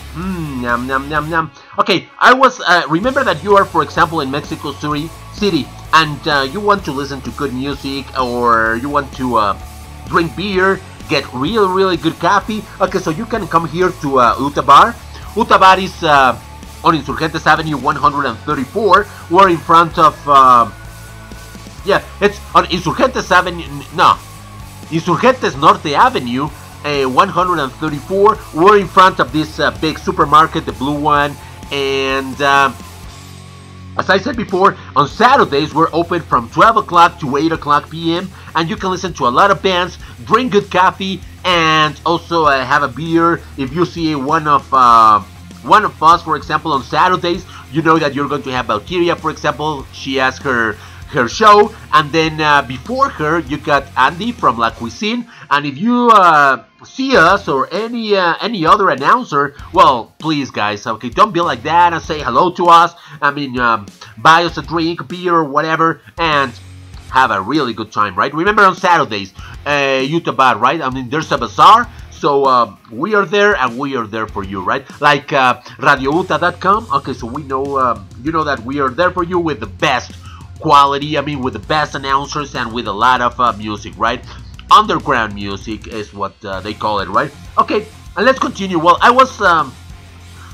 yum, 0.64 0.90
yum, 0.90 1.12
yum, 1.12 1.30
yum. 1.30 1.52
Okay, 1.78 2.10
I 2.18 2.34
was. 2.34 2.60
Uh, 2.62 2.82
remember 2.90 3.24
that 3.24 3.44
you 3.44 3.56
are, 3.56 3.64
for 3.64 3.84
example, 3.84 4.22
in 4.22 4.32
Mexico 4.32 4.72
City, 4.72 5.68
and 5.94 6.28
uh, 6.28 6.50
you 6.52 6.60
want 6.60 6.84
to 6.86 6.92
listen 6.92 7.22
to 7.22 7.30
good 7.38 7.54
music, 7.54 8.10
or 8.20 8.80
you 8.82 8.90
want 8.90 9.14
to 9.18 9.36
uh, 9.36 9.56
drink 10.08 10.36
beer, 10.36 10.82
get 11.08 11.32
real, 11.32 11.72
really 11.72 11.98
good 11.98 12.18
coffee. 12.18 12.64
Okay, 12.82 12.98
so 12.98 13.12
you 13.12 13.28
can 13.28 13.46
come 13.46 13.68
here 13.68 13.92
to 14.02 14.22
uh, 14.22 14.36
Uta 14.40 14.64
Bar. 14.64 14.96
Uta 15.38 15.60
Bar 15.60 15.78
is 15.78 15.94
uh, 16.02 16.34
on 16.84 16.98
Insurgentes 16.98 17.46
Avenue 17.46 17.78
134. 17.78 19.06
We're 19.30 19.50
in 19.50 19.58
front 19.58 20.00
of. 20.00 20.18
Yeah, 21.86 22.04
it's 22.20 22.40
on 22.56 22.66
Insurgentes 22.66 23.32
Avenue. 23.32 23.68
No, 23.96 24.18
Insurgentes 24.90 25.60
Norte 25.60 25.94
Avenue, 25.94 26.50
uh, 26.84 27.08
134. 27.08 28.40
We're 28.56 28.80
in 28.80 28.88
front 28.88 29.20
of 29.20 29.32
this 29.32 29.60
uh, 29.60 29.72
big 29.80 30.00
supermarket, 30.00 30.66
the 30.66 30.74
blue 30.74 31.00
one, 31.00 31.36
and. 31.72 32.40
Uh, 32.42 32.74
as 33.98 34.10
I 34.10 34.18
said 34.18 34.36
before, 34.36 34.76
on 34.94 35.08
Saturdays 35.08 35.74
we're 35.74 35.88
open 35.94 36.22
from 36.22 36.50
12 36.50 36.78
o'clock 36.78 37.18
to 37.22 37.38
8 37.38 37.54
o'clock 37.54 37.90
p.m. 37.90 38.30
and 38.54 38.70
you 38.70 38.76
can 38.76 38.90
listen 38.90 39.14
to 39.14 39.26
a 39.26 39.30
lot 39.32 39.52
of 39.52 39.62
bands, 39.62 39.98
drink 40.26 40.52
good 40.52 40.70
coffee, 40.70 41.22
and 41.46 41.98
also 42.06 42.44
uh, 42.44 42.66
have 42.66 42.84
a 42.84 42.90
beer. 42.90 43.40
If 43.58 43.72
you 43.72 43.86
see 43.86 44.14
one 44.16 44.50
of 44.50 44.68
uh, 44.74 45.22
one 45.64 45.86
of 45.86 46.02
us, 46.04 46.24
for 46.24 46.36
example, 46.36 46.74
on 46.74 46.84
Saturdays, 46.84 47.46
you 47.72 47.82
know 47.82 47.98
that 47.98 48.14
you're 48.14 48.28
going 48.28 48.44
to 48.44 48.52
have 48.52 48.66
Valkyria, 48.66 49.16
for 49.16 49.32
example. 49.32 49.86
She 49.94 50.16
has 50.16 50.38
her 50.40 50.78
her 51.16 51.28
show, 51.28 51.74
and 51.94 52.12
then 52.12 52.40
uh, 52.40 52.62
before 52.62 53.10
her 53.10 53.40
you 53.40 53.58
got 53.58 53.88
Andy 53.98 54.32
from 54.32 54.58
La 54.58 54.70
Cuisine. 54.70 55.26
And 55.50 55.66
if 55.66 55.78
you 55.78 56.10
uh, 56.10 56.64
see 56.84 57.18
us 57.18 57.48
or 57.48 57.68
any 57.74 58.16
uh, 58.16 58.36
any 58.42 58.66
other 58.66 58.90
announcer, 58.90 59.56
well, 59.74 60.14
please 60.20 60.52
guys, 60.52 60.86
okay, 60.86 61.10
don't 61.10 61.34
be 61.34 61.42
like 61.42 61.64
that 61.64 61.94
and 61.94 62.02
say 62.02 62.22
hello 62.22 62.52
to 62.52 62.68
us. 62.68 62.94
I 63.22 63.32
mean, 63.32 63.58
um, 63.60 63.88
buy 64.18 64.44
us 64.44 64.58
a 64.58 64.62
drink, 64.62 65.08
beer, 65.08 65.44
whatever, 65.44 66.02
and 66.18 66.54
have 67.10 67.32
a 67.32 67.42
really 67.42 67.74
good 67.74 67.92
time, 67.92 68.16
right? 68.16 68.34
Remember 68.34 68.64
on 68.64 68.76
Saturdays, 68.76 69.34
uh, 69.66 70.04
Utah 70.06 70.54
right? 70.60 70.82
I 70.82 70.90
mean, 70.90 71.10
there's 71.10 71.32
a 71.32 71.38
bazaar. 71.38 71.90
So 72.12 72.46
uh, 72.46 72.76
we 72.92 73.14
are 73.14 73.26
there 73.26 73.56
and 73.56 73.78
we 73.78 73.96
are 73.96 74.08
there 74.08 74.26
for 74.26 74.44
you, 74.44 74.62
right? 74.62 74.84
Like 75.02 75.34
uh, 75.34 75.62
RadioUta.com. 75.78 76.88
Okay, 76.94 77.14
so 77.14 77.28
we 77.28 77.44
know, 77.44 77.78
um, 77.78 78.08
you 78.24 78.32
know 78.32 78.44
that 78.44 78.60
we 78.62 78.80
are 78.80 78.90
there 78.90 79.12
for 79.12 79.24
you 79.24 79.38
with 79.38 79.60
the 79.60 79.68
best 79.68 80.12
quality. 80.60 81.18
I 81.18 81.22
mean, 81.22 81.42
with 81.42 81.54
the 81.54 81.60
best 81.60 81.96
announcers 81.96 82.56
and 82.56 82.74
with 82.74 82.88
a 82.88 82.94
lot 82.94 83.22
of 83.22 83.40
uh, 83.40 83.54
music, 83.54 83.94
right? 83.98 84.24
Underground 84.72 85.36
music 85.36 85.88
is 85.88 86.14
what 86.14 86.34
uh, 86.44 86.60
they 86.62 86.74
call 86.74 87.00
it, 87.00 87.10
right? 87.10 87.32
Okay, 87.58 87.88
and 88.18 88.26
let's 88.26 88.40
continue. 88.40 88.80
Well, 88.80 88.98
I 89.02 89.12
was 89.12 89.42
um, 89.42 89.74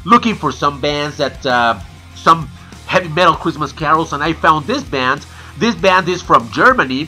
looking 0.06 0.36
for 0.36 0.52
some 0.52 0.82
bands 0.82 1.18
that 1.18 1.46
uh, 1.46 1.80
some 2.16 2.48
heavy 2.88 3.08
metal 3.08 3.36
Christmas 3.36 3.72
carols, 3.72 4.14
and 4.14 4.22
I 4.24 4.34
found 4.34 4.68
this 4.68 4.84
band. 4.84 5.26
This 5.58 5.76
band 5.76 6.10
is 6.10 6.22
from 6.22 6.52
Germany. 6.52 7.08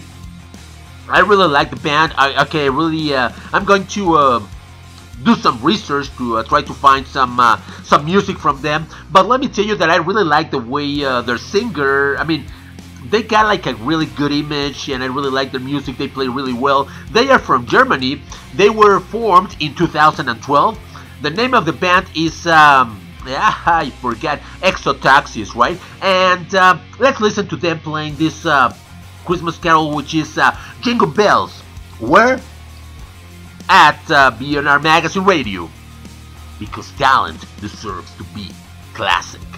I 1.09 1.19
really 1.19 1.47
like 1.47 1.69
the 1.69 1.75
band. 1.77 2.13
I, 2.17 2.43
okay, 2.43 2.69
really, 2.69 3.13
uh, 3.13 3.31
I'm 3.51 3.65
going 3.65 3.85
to 3.87 4.15
uh, 4.15 4.47
do 5.23 5.35
some 5.35 5.61
research 5.61 6.09
to 6.17 6.37
uh, 6.37 6.43
try 6.43 6.61
to 6.61 6.73
find 6.73 7.05
some 7.05 7.39
uh, 7.39 7.59
some 7.83 8.05
music 8.05 8.37
from 8.37 8.61
them. 8.61 8.87
But 9.11 9.27
let 9.27 9.39
me 9.41 9.47
tell 9.47 9.65
you 9.65 9.75
that 9.75 9.89
I 9.89 9.97
really 9.97 10.23
like 10.23 10.51
the 10.51 10.59
way 10.59 11.03
uh, 11.03 11.21
their 11.21 11.37
singer. 11.37 12.15
I 12.17 12.23
mean, 12.23 12.45
they 13.09 13.23
got 13.23 13.45
like 13.45 13.65
a 13.65 13.75
really 13.75 14.05
good 14.05 14.31
image, 14.31 14.89
and 14.89 15.03
I 15.03 15.07
really 15.07 15.29
like 15.29 15.51
their 15.51 15.61
music. 15.61 15.97
They 15.97 16.07
play 16.07 16.27
really 16.27 16.53
well. 16.53 16.89
They 17.11 17.29
are 17.29 17.39
from 17.39 17.65
Germany. 17.65 18.21
They 18.55 18.69
were 18.69 18.99
formed 18.99 19.55
in 19.59 19.75
2012. 19.75 20.79
The 21.21 21.29
name 21.29 21.53
of 21.53 21.65
the 21.65 21.73
band 21.73 22.07
is. 22.15 22.47
Um, 22.47 22.99
yeah, 23.25 23.53
I 23.65 23.89
forgot 24.01 24.39
Exotaxis, 24.61 25.55
right? 25.55 25.79
And 26.01 26.53
uh, 26.53 26.77
let's 26.99 27.21
listen 27.21 27.47
to 27.47 27.55
them 27.55 27.79
playing 27.79 28.15
this 28.17 28.45
uh, 28.45 28.75
Christmas 29.25 29.57
carol, 29.57 29.95
which 29.95 30.13
is 30.13 30.37
uh, 30.37 30.57
Jingle 30.81 31.07
Bells. 31.07 31.61
Where? 31.99 32.41
At 33.69 33.99
uh, 34.11 34.31
BNR 34.31 34.83
Magazine 34.83 35.23
Radio. 35.23 35.69
Because 36.59 36.91
talent 36.91 37.45
deserves 37.61 38.13
to 38.17 38.23
be 38.35 38.49
classic. 38.93 39.52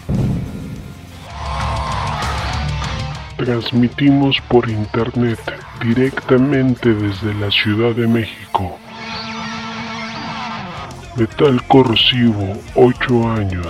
Transmitimos 3.38 4.38
por 4.48 4.70
internet 4.70 5.40
directamente 5.82 6.94
desde 6.94 7.34
la 7.34 7.52
Ciudad 7.52 7.94
de 7.94 8.08
México. 8.08 8.78
Metal 11.18 11.62
corrosivo, 11.68 12.58
8 12.76 13.30
años. 13.30 13.68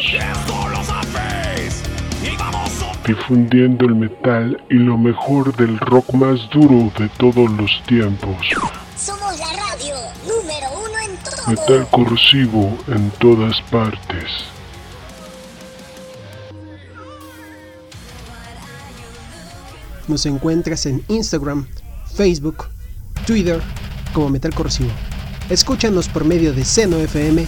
Difundiendo 3.08 3.86
el 3.88 3.96
metal 3.96 4.64
y 4.70 4.76
lo 4.76 5.00
mejor 5.00 5.56
del 5.56 5.80
rock 5.80 6.14
más 6.14 6.48
duro 6.52 6.92
de 7.00 7.10
todos 7.10 7.50
los 7.52 7.82
tiempos. 7.88 8.38
Somos 8.96 9.38
la 9.40 9.48
radio 9.48 9.96
número 10.28 10.68
uno 10.76 11.00
en 11.00 11.18
todo. 11.18 11.48
Metal 11.48 11.88
corrosivo 11.90 12.78
en 12.88 13.10
todas 13.18 13.60
partes. 13.64 14.55
Nos 20.08 20.26
encuentras 20.26 20.86
en 20.86 21.04
Instagram, 21.08 21.68
Facebook, 22.16 22.68
Twitter 23.26 23.62
como 24.14 24.30
Metal 24.30 24.54
Corrosivo. 24.54 24.92
Escúchanos 25.50 26.08
por 26.10 26.26
medio 26.26 26.54
de 26.54 26.64
Seno 26.64 26.98
FM, 26.98 27.48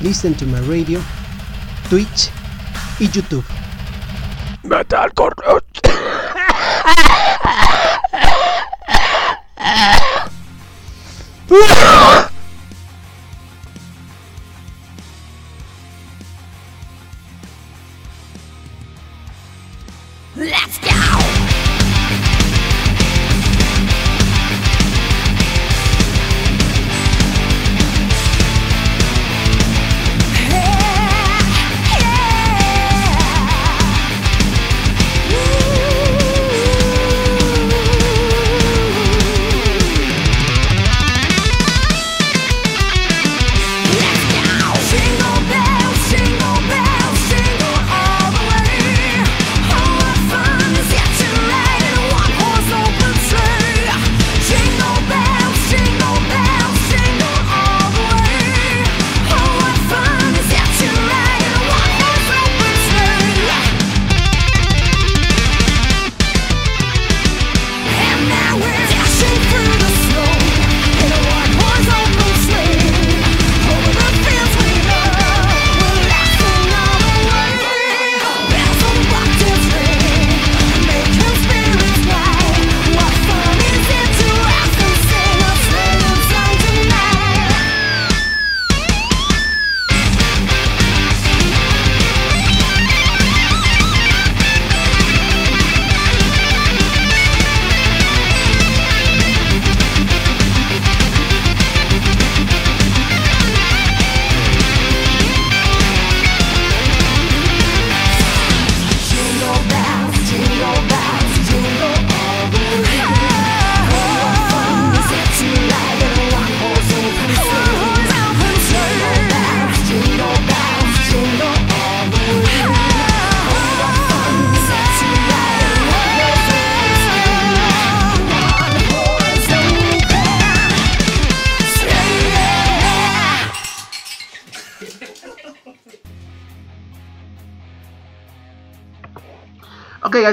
Listen 0.00 0.34
to 0.34 0.44
My 0.46 0.60
Radio, 0.60 1.00
Twitch 1.90 2.30
y 3.00 3.08
YouTube. 3.10 3.44
Metal 4.62 5.12
corrosivo. 5.14 5.62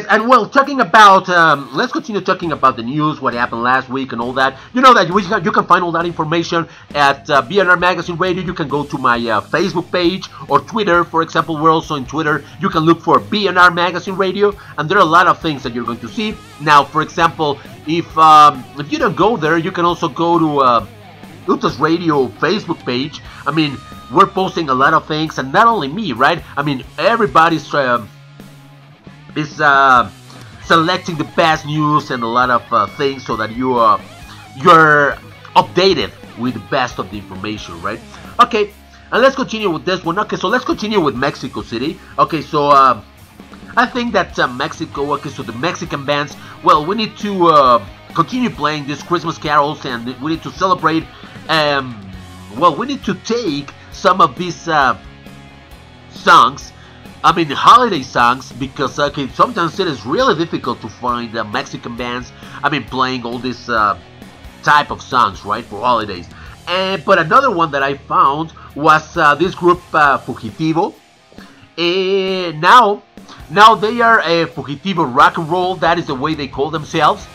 Guys, 0.06 0.20
and 0.20 0.30
well, 0.30 0.48
talking 0.48 0.82
about, 0.82 1.30
um, 1.30 1.70
let's 1.74 1.92
continue 1.92 2.22
talking 2.22 2.52
about 2.52 2.76
the 2.76 2.84
news, 2.84 3.22
what 3.22 3.34
happened 3.34 3.64
last 3.64 3.90
week, 3.90 4.12
and 4.12 4.22
all 4.22 4.34
that. 4.34 4.58
You 4.74 4.82
know 4.82 4.94
that 4.94 5.08
you 5.10 5.52
can 5.52 5.66
find 5.66 5.84
all 5.84 5.92
that 5.94 6.06
information 6.06 6.68
at 6.94 7.30
uh, 7.30 7.42
BNR 7.42 7.80
Magazine 7.80 8.18
Radio. 8.18 8.44
You 8.44 8.54
can 8.54 8.68
go 8.68 8.84
to 8.84 8.98
my 8.98 9.18
uh, 9.18 9.42
Facebook 9.42 9.92
page 9.92 10.28
or 10.48 10.60
Twitter, 10.60 11.04
for 11.04 11.22
example. 11.22 11.58
We're 11.58 11.72
also 11.72 11.96
in 11.96 12.06
Twitter. 12.06 12.44
You 12.60 12.70
can 12.70 12.84
look 12.84 13.02
for 13.02 13.20
BNR 13.20 13.74
Magazine 13.74 14.16
Radio, 14.16 14.56
and 14.78 14.90
there 14.90 14.98
are 14.98 15.02
a 15.02 15.14
lot 15.18 15.28
of 15.28 15.40
things 15.42 15.64
that 15.64 15.74
you're 15.74 15.86
going 15.86 16.00
to 16.00 16.10
see. 16.10 16.36
Now, 16.62 16.84
for 16.84 17.02
example, 17.02 17.60
if 17.88 18.18
um, 18.18 18.64
if 18.78 18.92
you 18.92 19.00
don't 19.00 19.16
go 19.16 19.38
there, 19.38 19.58
you 19.58 19.72
can 19.72 19.86
also 19.86 20.08
go 20.08 20.40
to 20.40 20.60
uh, 20.60 20.88
Utas 21.48 21.80
Radio 21.80 22.28
Facebook 22.28 22.84
page. 22.86 23.22
I 23.48 23.52
mean, 23.52 23.78
we're 24.14 24.28
posting 24.28 24.70
a 24.70 24.74
lot 24.74 24.94
of 24.94 25.08
things, 25.08 25.40
and 25.40 25.52
not 25.52 25.68
only 25.68 25.88
me, 25.88 26.14
right? 26.14 26.44
I 26.58 26.64
mean, 26.64 26.84
everybody's. 26.98 27.74
Uh, 27.74 28.06
is 29.36 29.62
uh, 29.62 30.10
selecting 30.66 31.16
the 31.18 31.30
best 31.36 31.66
news 31.66 32.12
and 32.12 32.24
a 32.24 32.28
lot 32.28 32.50
of 32.50 32.64
uh, 32.72 32.88
things 32.98 33.26
so 33.26 33.36
that 33.36 33.56
you 33.56 33.74
are 33.74 34.00
you're 34.58 35.18
updated 35.56 36.12
with 36.38 36.54
the 36.54 36.68
best 36.72 37.00
of 37.00 37.10
the 37.12 37.18
information, 37.18 37.80
right? 37.82 38.00
Okay, 38.40 38.74
and 39.12 39.22
let's 39.22 39.36
continue 39.36 39.70
with 39.70 39.86
this 39.86 40.04
one. 40.04 40.18
Okay, 40.20 40.36
so 40.36 40.48
let's 40.48 40.66
continue 40.66 41.00
with 41.00 41.16
Mexico 41.16 41.62
City. 41.62 42.00
Okay, 42.18 42.42
so 42.42 42.70
uh, 42.70 43.02
I 43.78 43.86
think 43.86 44.14
that 44.14 44.38
uh, 44.40 44.48
Mexico. 44.48 45.14
Okay, 45.14 45.30
so 45.30 45.44
the 45.44 45.54
Mexican 45.54 46.06
bands. 46.06 46.36
Well, 46.64 46.86
we 46.86 46.96
need 46.96 47.16
to 47.18 47.48
uh, 47.48 47.86
continue 48.14 48.50
playing 48.50 48.88
these 48.88 49.04
Christmas 49.04 49.38
carols, 49.38 49.86
and 49.86 50.06
we 50.22 50.32
need 50.32 50.44
to 50.44 50.52
celebrate. 50.52 51.04
Um, 51.50 52.02
well, 52.58 52.76
we 52.76 52.88
need 52.88 53.04
to 53.04 53.14
take 53.14 53.74
some 53.92 54.22
of 54.22 54.38
these 54.38 54.68
uh, 54.68 54.98
songs 56.10 56.72
I 57.26 57.36
mean 57.36 57.50
holiday 57.50 58.04
songs 58.04 58.52
because 58.52 59.00
okay 59.00 59.28
sometimes 59.30 59.80
it 59.80 59.88
is 59.88 60.06
really 60.06 60.36
difficult 60.36 60.80
to 60.82 60.88
find 60.88 61.36
uh, 61.36 61.44
Mexican 61.44 61.98
bands. 61.98 62.32
I 62.62 62.70
mean 62.70 62.84
playing 62.84 63.26
all 63.26 63.40
this 63.40 63.68
uh, 63.68 64.00
type 64.62 64.92
of 64.92 65.02
songs 65.02 65.44
right 65.44 65.66
for 65.66 65.80
holidays. 65.82 66.30
And 66.68 67.04
but 67.04 67.18
another 67.18 67.50
one 67.50 67.72
that 67.72 67.82
I 67.82 67.96
found 67.96 68.54
was 68.76 69.18
uh, 69.18 69.34
this 69.34 69.56
group 69.56 69.82
uh, 69.92 70.20
Fugitivo. 70.20 70.94
And 71.80 72.62
now 72.62 73.02
now 73.50 73.74
they 73.74 74.02
are 74.02 74.20
a 74.20 74.46
Fugitivo 74.46 75.04
rock 75.12 75.40
and 75.40 75.50
roll. 75.50 75.76
That 75.78 75.98
is 75.98 76.06
the 76.06 76.14
way 76.14 76.36
they 76.36 76.48
call 76.48 76.70
themselves. 76.70 77.26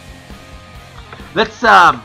Let's 1.35 1.65
um 1.65 2.01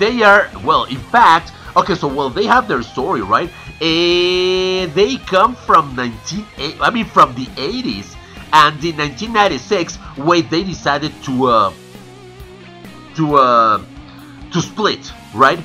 they 0.00 0.22
are 0.22 0.50
well 0.64 0.84
in 0.86 0.98
fact 1.14 1.52
okay 1.76 1.94
so 1.94 2.08
well 2.08 2.30
they 2.30 2.46
have 2.46 2.66
their 2.66 2.82
story 2.82 3.22
right 3.22 3.50
and 3.82 4.94
they 4.94 5.16
come 5.16 5.56
from 5.56 5.96
19 5.96 6.46
I 6.80 6.90
mean 6.90 7.04
from 7.04 7.34
the 7.34 7.46
80s 7.46 8.14
and 8.52 8.78
in 8.84 8.96
1996 8.96 9.96
when 10.18 10.48
they 10.48 10.62
decided 10.62 11.12
to 11.24 11.46
uh, 11.46 11.72
to 13.16 13.34
uh, 13.34 13.84
to 14.52 14.60
split 14.60 15.12
right? 15.34 15.58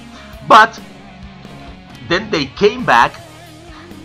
But 0.47 0.79
then 2.09 2.31
they 2.31 2.45
came 2.45 2.85
back 2.85 3.13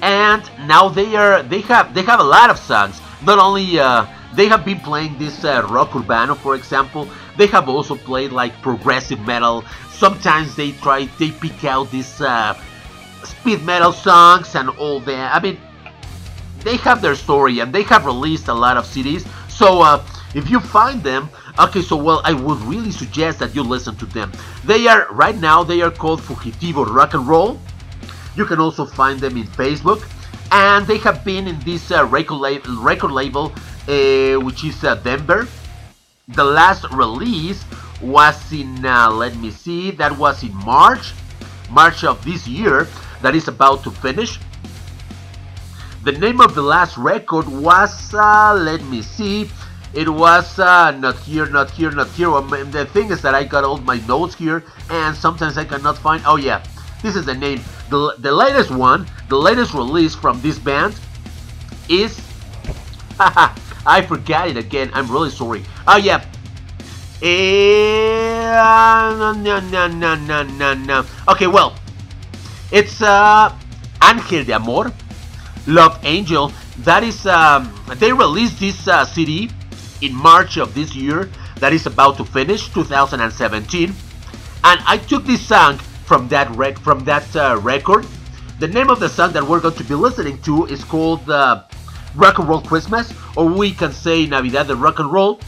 and 0.03 0.43
now 0.67 0.89
they 0.89 1.17
are 1.17 1.43
they 1.43 1.63
have 1.63 1.95
they 1.95 2.03
have 2.03 2.21
a 2.21 2.25
lot 2.25 2.51
of 2.51 2.59
songs. 2.59 3.01
Not 3.25 3.39
only 3.39 3.79
uh, 3.79 4.05
they 4.35 4.47
have 4.49 4.65
been 4.65 4.81
playing 4.81 5.17
this 5.19 5.43
uh, 5.45 5.67
rock 5.71 5.91
urbano 5.91 6.37
for 6.37 6.55
example. 6.55 7.09
They 7.39 7.47
have 7.47 7.71
also 7.71 7.95
played 7.95 8.33
like 8.33 8.53
progressive 8.61 9.21
metal. 9.21 9.65
Sometimes 9.91 10.55
they 10.55 10.73
try 10.73 11.09
they 11.19 11.31
pick 11.31 11.65
out 11.65 11.91
this 11.91 12.21
uh, 12.21 12.61
speed 13.25 13.63
metal 13.63 13.93
songs 13.93 14.55
and 14.55 14.69
all 14.71 15.01
that. 15.01 15.35
I 15.35 15.41
mean, 15.41 15.59
they 16.63 16.77
have 16.79 17.03
their 17.03 17.15
story 17.15 17.61
and 17.61 17.73
they 17.73 17.83
have 17.85 18.07
released 18.07 18.49
a 18.49 18.55
lot 18.55 18.77
of 18.77 18.85
CDs. 18.85 19.27
So 19.49 19.83
uh, 19.83 20.05
if 20.35 20.49
you 20.49 20.61
find 20.61 21.03
them, 21.03 21.29
okay, 21.59 21.83
so 21.83 21.97
well, 21.97 22.23
I 22.25 22.33
would 22.33 22.59
really 22.63 22.91
suggest 22.91 23.39
that 23.41 23.55
you 23.55 23.63
listen 23.63 23.97
to 23.97 24.07
them. 24.07 24.33
They 24.65 24.87
are 24.87 25.07
right 25.13 25.37
now 25.37 25.63
they 25.63 25.83
are 25.83 25.91
called 25.91 26.21
Fugitivo 26.21 26.87
Rock 26.87 27.15
and 27.15 27.27
Roll. 27.27 27.61
You 28.37 28.47
can 28.47 28.61
also 28.61 28.87
find 28.87 29.21
them 29.21 29.37
in 29.37 29.47
Facebook, 29.47 30.09
and 30.51 30.87
they 30.87 30.99
have 30.99 31.23
been 31.25 31.47
in 31.47 31.59
this 31.61 31.91
uh, 31.91 32.07
record, 32.07 32.37
label, 32.37 32.77
record 32.77 33.11
label, 33.11 33.53
uh, 33.89 34.41
which 34.41 34.65
is 34.65 34.83
uh, 34.85 34.95
Denver. 34.95 35.47
The 36.29 36.45
last 36.45 36.91
release 36.93 37.63
was 38.01 38.53
in, 38.53 38.87
uh, 38.87 39.11
let 39.11 39.37
me 39.37 39.51
see, 39.51 39.91
that 39.93 40.17
was 40.17 40.43
in 40.43 40.55
March, 40.65 41.13
March 41.71 42.05
of 42.05 42.25
this 42.25 42.49
year 42.49 42.89
that 43.23 43.35
is 43.35 43.49
about 43.49 43.83
to 43.85 43.91
finish. 43.91 44.39
The 46.05 46.13
name 46.13 46.41
of 46.41 46.55
the 46.55 46.63
last 46.63 46.99
record 46.99 47.47
was, 47.47 48.13
uh, 48.13 48.55
let 48.55 48.83
me 48.85 49.03
see, 49.03 49.49
it 49.95 50.09
was 50.09 50.59
uh, 50.59 50.91
not 50.91 51.17
here, 51.19 51.47
not 51.47 51.71
here, 51.71 51.91
not 51.91 52.09
here. 52.09 52.31
The 52.65 52.87
thing 52.93 53.11
is 53.11 53.23
that 53.23 53.35
I 53.35 53.45
got 53.45 53.63
all 53.63 53.79
my 53.79 53.99
notes 54.09 54.35
here, 54.35 54.65
and 54.91 55.17
sometimes 55.17 55.59
I 55.59 55.65
cannot 55.65 55.99
find. 55.99 56.23
Oh 56.27 56.37
yeah, 56.37 56.65
this 57.03 57.15
is 57.15 57.27
the 57.27 57.35
name. 57.35 57.61
The, 57.91 58.17
the 58.19 58.33
latest 58.33 58.71
one, 58.71 59.07
the 59.29 59.37
latest 59.37 59.75
release 59.75 60.15
from 60.15 60.41
this 60.41 60.59
band 60.59 60.99
is. 61.89 62.21
I 63.85 64.01
forgot 64.01 64.49
it 64.49 64.57
again. 64.57 64.91
I'm 64.95 65.11
really 65.11 65.31
sorry. 65.31 65.63
Oh 65.87 65.99
yeah. 65.99 66.25
No, 69.19 69.33
no, 69.33 69.61
no, 69.61 69.87
no, 69.89 70.15
no, 70.15 70.43
no, 70.43 70.75
no. 70.75 71.05
Okay, 71.29 71.47
well, 71.47 71.77
it's 72.73 73.03
uh, 73.03 73.55
Angel 74.03 74.45
de 74.45 74.53
Amor, 74.53 74.91
Love 75.67 76.01
Angel. 76.05 76.51
That 76.79 77.05
is, 77.05 77.27
um, 77.27 77.73
they 77.97 78.13
released 78.13 78.59
this 78.59 78.89
uh, 78.89 79.05
CD 79.05 79.51
in 80.01 80.15
March 80.15 80.57
of 80.57 80.75
this 80.75 80.95
year. 80.97 81.31
That 81.59 81.73
is 81.73 81.87
about 81.87 82.17
to 82.17 82.25
finish, 82.25 82.69
2017. 82.73 83.91
And 84.65 84.81
I 84.87 84.97
took 84.97 85.25
this 85.25 85.47
song 85.47 85.79
from 86.07 86.29
that 86.29 86.51
rec 86.57 86.79
from 86.79 87.05
that 87.05 87.37
uh, 87.37 87.61
record. 87.63 88.07
The 88.59 88.69
name 88.69 88.91
of 88.91 89.01
the 89.01 89.09
song 89.09 89.33
that 89.33 89.47
we're 89.47 89.61
going 89.61 89.75
to 89.75 89.85
be 89.85 89.95
listening 89.95 90.41
to 90.43 90.67
is 90.67 90.83
called 90.83 91.29
uh, 91.29 91.65
Rock 92.15 92.39
and 92.39 92.49
Roll 92.49 92.63
Christmas, 92.63 93.13
or 93.37 93.47
we 93.49 93.73
can 93.73 93.93
say 93.93 94.27
Navidad 94.27 94.69
de 94.69 94.77
Rock 94.77 94.99
and 94.99 95.13
Roll. 95.13 95.41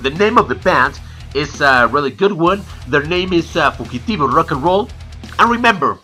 The 0.00 0.10
name 0.10 0.38
of 0.38 0.48
the 0.48 0.54
band 0.54 1.00
is 1.34 1.60
a 1.60 1.88
really 1.90 2.10
good 2.10 2.32
one. 2.32 2.62
Their 2.86 3.04
name 3.04 3.32
is 3.32 3.56
uh, 3.56 3.72
Fugitivo 3.72 4.32
Rock 4.32 4.52
and 4.52 4.62
Roll. 4.62 4.88
And 5.40 5.52
remember, 5.52 5.98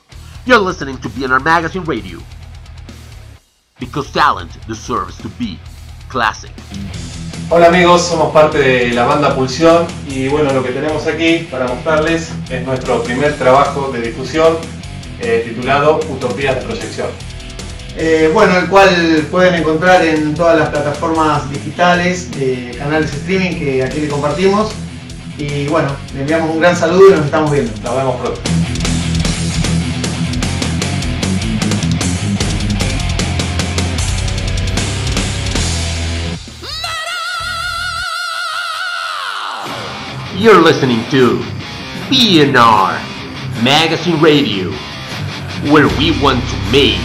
you're 0.47 0.59
listening 0.59 0.97
to 0.99 1.09
BNR 1.09 1.43
Magazine 1.43 1.83
Radio. 1.85 2.21
Because 3.81 4.13
talent 4.13 4.51
deserves 4.69 5.19
to 5.19 5.29
be 5.31 5.59
classic. 6.09 6.53
Hola 7.51 7.67
amigos, 7.67 8.03
somos 8.03 8.33
parte 8.33 8.59
de 8.59 8.95
la 8.95 9.07
banda 9.07 9.35
Pulsión 9.35 9.87
y 10.09 10.29
bueno, 10.29 10.53
lo 10.53 10.63
que 10.63 10.71
tenemos 10.71 11.07
aquí 11.09 11.49
para 11.51 11.67
mostrarles 11.67 12.31
es 12.49 12.65
nuestro 12.65 13.03
primer 13.03 13.37
trabajo 13.37 13.91
de 13.93 14.03
difusión 14.03 14.57
eh, 15.21 15.43
titulado 15.49 15.99
Utopías 16.09 16.55
de 16.55 16.63
Proyección. 16.63 17.09
Eh, 17.97 18.31
bueno, 18.33 18.57
el 18.57 18.69
cual 18.69 19.27
pueden 19.33 19.57
encontrar 19.57 20.05
en 20.05 20.35
todas 20.35 20.59
las 20.59 20.69
plataformas 20.69 21.51
digitales, 21.51 22.31
de 22.39 22.77
canales 22.79 23.11
de 23.11 23.17
streaming 23.19 23.59
que 23.59 23.83
aquí 23.83 24.01
le 24.01 24.09
compartimos. 24.09 24.71
Y 25.37 25.67
bueno, 25.67 25.89
le 26.15 26.21
enviamos 26.21 26.51
un 26.51 26.61
gran 26.61 26.77
saludo 26.77 27.09
y 27.09 27.11
nos 27.17 27.25
estamos 27.25 27.51
viendo. 27.51 27.73
Nos 27.83 27.97
vemos 27.97 28.21
pronto. 28.21 28.41
You're 40.37 40.61
listening 40.61 41.09
to 41.11 41.39
BNR 42.11 43.63
Magazine 43.63 44.21
Radio, 44.21 44.73
where 45.73 45.87
we 45.97 46.21
want 46.21 46.43
to 46.49 46.73
make 46.73 46.99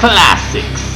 classics. 0.00 0.91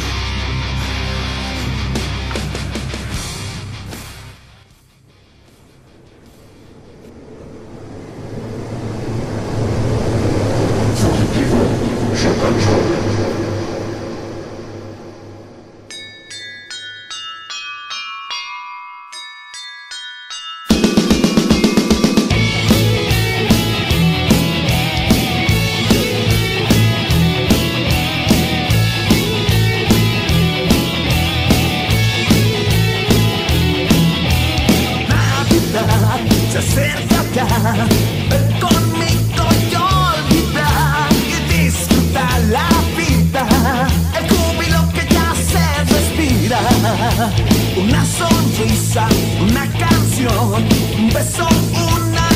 Una 47.19 48.05
sonrisa, 48.05 49.09
una 49.41 49.67
canción, 49.73 50.64
un 50.99 51.09
beso, 51.09 51.49
una 51.73 52.29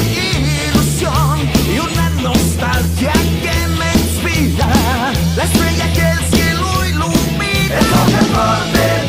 ilusión 0.73 1.41
y 1.69 1.79
una 1.79 2.09
nostalgia 2.23 3.13
que 3.13 3.69
me 3.79 3.93
inspira. 3.93 5.13
La 5.37 5.45
estrella 5.45 5.93
que 5.93 6.01
el 6.01 6.19
cielo 6.35 6.87
ilumina. 6.87 7.79
Es 7.79 7.91
lo 7.91 8.05
mejor 8.07 8.73
de 8.73 9.00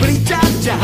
brillar 0.00 0.48
ya. 0.64 0.78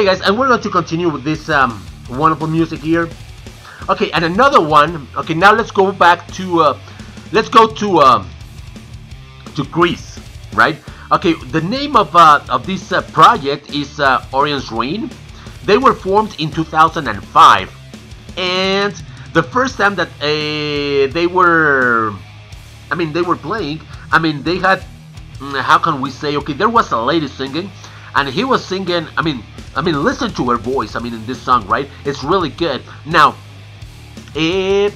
Okay, 0.00 0.06
guys, 0.06 0.22
and 0.22 0.38
we're 0.38 0.48
going 0.48 0.62
to 0.62 0.70
continue 0.70 1.10
with 1.10 1.24
this 1.24 1.50
um, 1.50 1.84
wonderful 2.08 2.46
music 2.46 2.80
here. 2.80 3.06
Okay, 3.86 4.10
and 4.12 4.24
another 4.24 4.58
one. 4.58 5.06
Okay, 5.14 5.34
now 5.34 5.52
let's 5.52 5.70
go 5.70 5.92
back 5.92 6.26
to 6.32 6.60
uh, 6.60 6.78
let's 7.32 7.50
go 7.50 7.66
to 7.66 7.98
uh, 7.98 8.24
to 9.54 9.64
Greece, 9.64 10.18
right? 10.54 10.78
Okay, 11.12 11.34
the 11.52 11.60
name 11.60 11.96
of 11.96 12.16
uh, 12.16 12.40
of 12.48 12.64
this 12.64 12.92
uh, 12.92 13.02
project 13.12 13.74
is 13.74 14.00
uh, 14.00 14.24
Orion's 14.32 14.72
Reign. 14.72 15.10
They 15.66 15.76
were 15.76 15.92
formed 15.92 16.34
in 16.40 16.50
2005, 16.50 17.12
and 18.38 18.94
the 19.34 19.42
first 19.42 19.76
time 19.76 19.96
that 19.96 20.08
uh, 20.22 21.12
they 21.12 21.26
were, 21.26 22.14
I 22.90 22.94
mean, 22.94 23.12
they 23.12 23.20
were 23.20 23.36
playing. 23.36 23.82
I 24.10 24.18
mean, 24.18 24.44
they 24.44 24.56
had, 24.56 24.82
mm, 25.36 25.60
how 25.60 25.76
can 25.76 26.00
we 26.00 26.10
say? 26.10 26.38
Okay, 26.38 26.54
there 26.54 26.70
was 26.70 26.90
a 26.90 26.98
lady 26.98 27.28
singing, 27.28 27.70
and 28.14 28.28
he 28.28 28.44
was 28.44 28.64
singing. 28.64 29.08
I 29.16 29.22
mean, 29.22 29.42
I 29.76 29.82
mean, 29.82 30.02
listen 30.02 30.32
to 30.34 30.50
her 30.50 30.56
voice. 30.56 30.96
I 30.96 31.00
mean, 31.00 31.14
in 31.14 31.24
this 31.26 31.40
song, 31.40 31.66
right? 31.66 31.88
It's 32.04 32.24
really 32.24 32.50
good. 32.50 32.82
Now, 33.06 33.36
it 34.34 34.94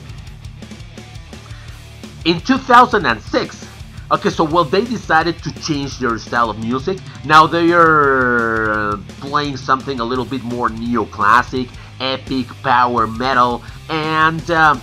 in 2.25 2.41
2006 2.41 3.67
okay 4.11 4.31
so 4.31 4.45
well 4.45 4.65
they 4.65 4.85
decided 4.85 5.37
to 5.43 5.53
change 5.62 5.99
their 5.99 6.17
style 6.19 6.49
of 6.49 6.59
music 6.59 6.99
now 7.25 7.47
they 7.47 7.73
are 7.73 8.99
playing 9.21 9.57
something 9.57 10.01
a 10.01 10.05
little 10.05 10.25
bit 10.25 10.43
more 10.43 10.69
neoclassic 10.69 11.69
epic 12.01 12.47
power 12.62 13.07
metal 13.07 13.62
and 13.91 14.51
uh, 14.51 14.75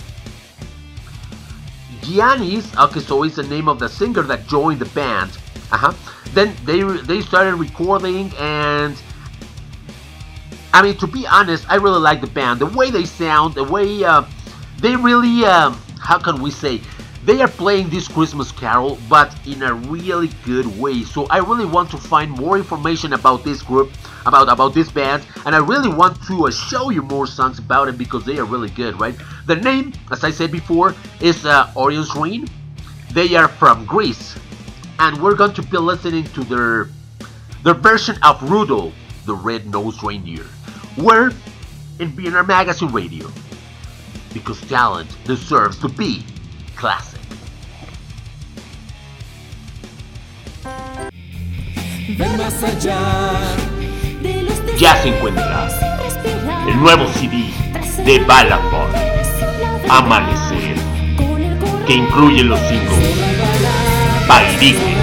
Giannis 2.02 2.66
okay 2.84 3.00
so 3.00 3.24
is 3.24 3.36
the 3.36 3.44
name 3.44 3.68
of 3.68 3.80
the 3.80 3.88
singer 3.88 4.22
that 4.24 4.48
joined 4.48 4.80
the 4.80 4.90
band 4.94 5.38
uh-huh 5.72 5.94
then 6.34 6.56
they 6.66 6.82
they 6.82 7.22
started 7.22 7.56
recording 7.56 8.32
and 8.40 9.02
I 10.74 10.82
mean, 10.82 10.98
to 10.98 11.08
be 11.08 11.28
honest, 11.28 11.70
I 11.70 11.76
really 11.76 12.00
like 12.00 12.22
the 12.22 12.28
band. 12.28 12.62
The 12.62 12.66
way 12.66 12.92
they 12.92 13.04
sound, 13.04 13.56
the 13.56 13.64
way 13.64 14.04
uh, 14.04 14.24
they 14.80 14.96
really, 14.96 15.44
um, 15.44 15.74
how 16.00 16.18
can 16.18 16.42
we 16.42 16.50
say, 16.50 16.82
they 17.26 17.42
are 17.42 17.48
playing 17.48 17.90
this 17.90 18.08
Christmas 18.08 18.52
Carol, 18.52 18.98
but 19.10 19.36
in 19.46 19.62
a 19.64 19.74
really 19.74 20.30
good 20.46 20.66
way. 20.80 21.04
So 21.04 21.26
I 21.26 21.38
really 21.40 21.66
want 21.66 21.92
to 21.92 21.98
find 21.98 22.32
more 22.32 22.58
information 22.58 23.14
about 23.14 23.44
this 23.44 23.62
group, 23.62 23.92
about 24.26 24.50
about 24.50 24.74
this 24.74 24.92
band, 24.92 25.26
and 25.46 25.56
I 25.56 25.60
really 25.60 25.90
want 25.90 26.22
to 26.28 26.48
uh, 26.48 26.52
show 26.52 26.90
you 26.90 27.02
more 27.02 27.28
songs 27.28 27.60
about 27.60 27.88
it 27.88 27.98
because 27.98 28.26
they 28.26 28.38
are 28.38 28.46
really 28.46 28.70
good, 28.70 29.00
right? 29.00 29.16
The 29.48 29.56
name, 29.56 29.94
as 30.12 30.24
I 30.24 30.32
said 30.32 30.52
before, 30.52 30.96
is 31.20 31.46
uh, 31.46 31.72
Orion's 31.76 32.16
Reign. 32.16 32.48
They 33.12 33.36
are 33.36 33.48
from 33.48 33.86
Greece, 33.86 34.36
and 35.00 35.22
we're 35.22 35.36
going 35.36 35.54
to 35.54 35.62
be 35.62 35.78
listening 35.78 36.26
to 36.36 36.44
their 36.44 36.90
their 37.64 37.74
version 37.74 38.18
of 38.24 38.42
Rudolph, 38.50 38.94
the 39.26 39.36
Red-Nosed 39.36 40.04
Reindeer. 40.04 40.46
We're 40.98 41.32
in 42.00 42.12
BNR 42.12 42.48
Magazine 42.48 42.92
Radio 42.92 43.30
because 44.34 44.60
talent 44.62 45.16
deserves 45.26 45.78
to 45.80 45.90
be 45.90 46.26
classic. 46.76 47.20
Ver 52.18 52.38
más 52.38 52.62
allá 52.64 53.91
Ya 54.82 55.00
se 55.00 55.10
encuentra 55.10 55.70
el 56.68 56.76
nuevo 56.80 57.08
CD 57.14 57.52
de 58.04 58.18
Balapod, 58.26 58.90
Amanecer, 59.88 60.76
que 61.86 61.94
incluye 61.94 62.44
los 62.44 62.60
singles 62.62 63.16
Pairique, 64.28 64.98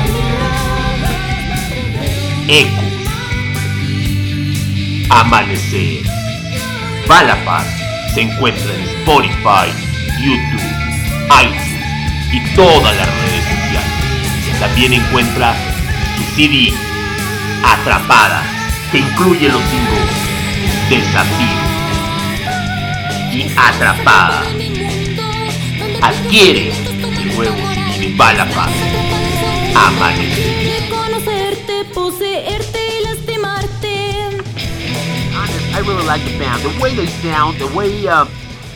Ecos, 2.49 2.85
Amanecer. 5.11 6.03
Balapod 7.07 7.64
se 8.14 8.22
encuentra 8.22 8.74
en 8.74 8.81
Spotify, 8.81 9.70
YouTube, 10.20 10.61
iTunes 11.41 12.33
y 12.33 12.41
todas 12.57 12.97
las 12.97 13.07
redes 13.07 13.45
sociales. 13.45 14.59
También 14.59 14.95
encuentra 14.95 15.55
su 16.16 16.35
CD 16.35 16.72
Atrapada, 17.62 18.57
que 18.91 18.99
incluye 18.99 19.49
los 19.49 19.62
singles 19.62 20.28
Desafío 20.89 21.47
y 23.32 23.53
Atrapada. 23.57 24.43
Adquiere 26.03 26.72
el 27.20 27.36
nuevo 27.36 27.57
CD 27.74 28.09
de 28.09 28.16
Balapod, 28.16 28.70
Amanecer. 29.76 30.89
conocerte, 30.89 31.84
poseerte 31.95 32.78
y 32.99 33.05
lastimarte. 33.05 34.43
I 35.74 35.80
really 35.80 36.07
like 36.07 36.24
the 36.24 36.39
band. 36.39 36.62
The 36.62 36.82
way 36.82 36.95
they 36.95 37.07
sound, 37.07 37.59
the 37.59 37.66
way 37.76 38.09
uh, 38.09 38.24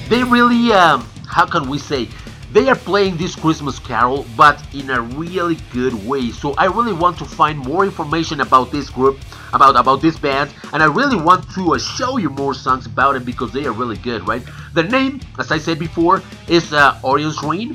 they 0.08 0.22
really, 0.22 0.72
um, 0.72 1.04
how 1.26 1.46
can 1.46 1.68
we 1.68 1.78
say, 1.78 2.08
they 2.52 2.68
are 2.68 2.76
playing 2.76 3.16
this 3.16 3.34
Christmas 3.34 3.78
Carol, 3.78 4.26
but 4.36 4.62
in 4.74 4.90
a 4.90 5.00
really 5.00 5.56
good 5.72 5.94
way. 6.06 6.30
So 6.30 6.52
I 6.58 6.66
really 6.66 6.92
want 6.92 7.16
to 7.18 7.24
find 7.24 7.58
more 7.58 7.82
information 7.82 8.42
about 8.42 8.70
this 8.70 8.90
group, 8.90 9.18
about 9.54 9.74
about 9.74 10.02
this 10.02 10.18
band, 10.18 10.52
and 10.74 10.82
I 10.82 10.86
really 10.86 11.16
want 11.16 11.50
to 11.54 11.74
uh, 11.74 11.78
show 11.78 12.18
you 12.18 12.28
more 12.28 12.52
songs 12.52 12.84
about 12.84 13.16
it 13.16 13.24
because 13.24 13.52
they 13.52 13.64
are 13.64 13.72
really 13.72 13.96
good, 13.96 14.28
right? 14.28 14.42
The 14.74 14.82
name, 14.82 15.20
as 15.38 15.50
I 15.50 15.56
said 15.56 15.78
before, 15.78 16.22
is 16.46 16.74
uh, 16.74 17.00
Orion's 17.02 17.42
Reign. 17.42 17.74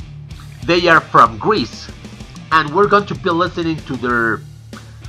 They 0.65 0.87
are 0.87 1.01
from 1.01 1.39
Greece, 1.39 1.89
and 2.51 2.73
we're 2.75 2.87
going 2.87 3.07
to 3.07 3.15
be 3.15 3.31
listening 3.31 3.77
to 3.87 3.97
their 3.97 4.41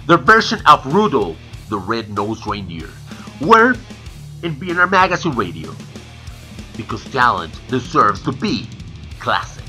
their 0.06 0.16
version 0.16 0.60
of 0.64 0.86
Rudolph, 0.86 1.36
the 1.68 1.78
Red-Nosed 1.78 2.46
Reindeer. 2.46 2.88
We're 3.42 3.74
in 4.42 4.56
BNR 4.56 4.90
Magazine 4.90 5.34
Radio 5.34 5.74
because 6.74 7.04
talent 7.12 7.52
deserves 7.68 8.22
to 8.22 8.32
be 8.32 8.66
classic. 9.18 9.64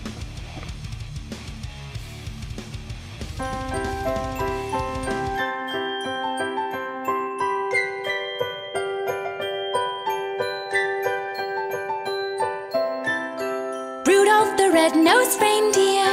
Rudolph 14.05 14.57
the 14.57 14.69
red-nosed 14.71 15.41
reindeer 15.41 16.03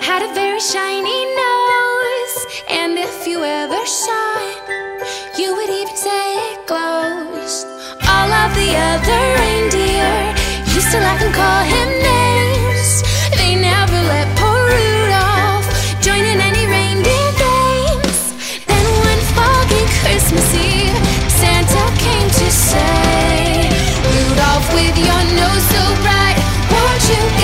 had 0.00 0.22
a 0.22 0.32
very 0.34 0.60
shiny 0.60 1.24
nose, 1.34 2.46
and 2.68 2.98
if 2.98 3.26
you 3.26 3.42
ever 3.44 3.84
saw 3.86 4.38
it, 4.50 5.38
you 5.38 5.54
would 5.54 5.70
even 5.70 5.96
say 5.96 6.52
it 6.52 6.66
glows. 6.66 7.64
All 8.08 8.30
of 8.32 8.54
the 8.54 8.74
other 8.76 9.22
reindeer 9.40 10.34
used 10.74 10.90
to 10.92 10.98
laugh 11.00 11.22
and 11.22 11.34
call 11.34 11.62
him 11.64 11.97
you 27.08 27.37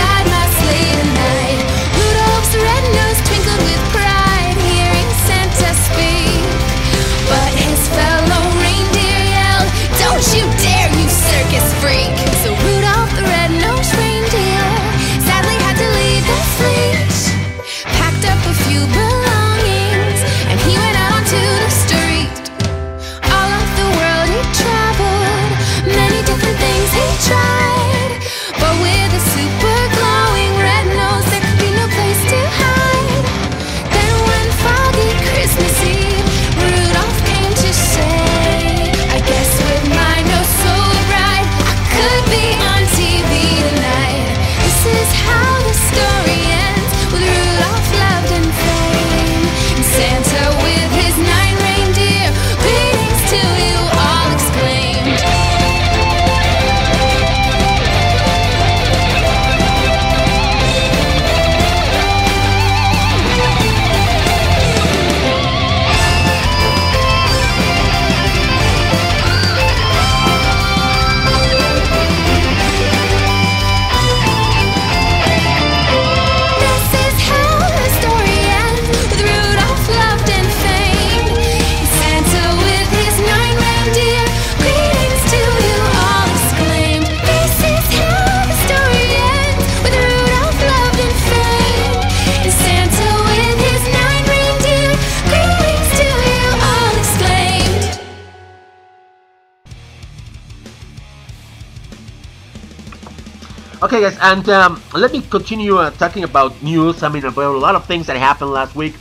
and 104.25 104.49
um, 104.49 104.83
let 104.95 105.13
me 105.13 105.21
continue 105.21 105.77
uh, 105.77 105.91
talking 105.91 106.25
about 106.25 106.63
news. 106.63 107.03
I 107.03 107.11
mean, 107.11 107.25
about 107.27 107.55
a 107.55 107.59
lot 107.59 107.75
of 107.75 107.87
things 107.87 108.07
that 108.07 108.17
happened 108.17 108.53
last 108.53 108.75
week. 108.75 108.95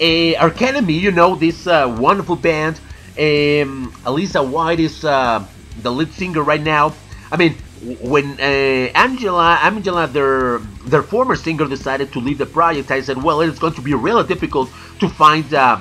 Uh, 0.00 0.34
Arch 0.34 0.60
Enemy, 0.60 0.94
you 0.94 1.12
know, 1.12 1.36
this 1.36 1.68
uh, 1.68 1.86
wonderful 1.98 2.34
band. 2.34 2.76
Um, 3.16 3.92
Alissa 4.04 4.42
White 4.46 4.80
is 4.80 5.04
uh, 5.04 5.46
the 5.82 5.92
lead 5.92 6.12
singer 6.12 6.42
right 6.42 6.60
now. 6.60 6.92
I 7.30 7.36
mean, 7.36 7.54
when 8.00 8.40
uh, 8.40 8.90
Angela, 8.98 9.60
Angela, 9.62 10.08
their 10.08 10.58
their 10.90 11.04
former 11.04 11.36
singer, 11.36 11.68
decided 11.68 12.12
to 12.14 12.18
leave 12.18 12.38
the 12.38 12.46
project, 12.46 12.90
I 12.90 13.00
said, 13.00 13.22
well, 13.22 13.40
it's 13.42 13.60
going 13.60 13.74
to 13.74 13.82
be 13.82 13.94
really 13.94 14.26
difficult 14.26 14.70
to 14.98 15.08
find 15.08 15.46
uh, 15.54 15.78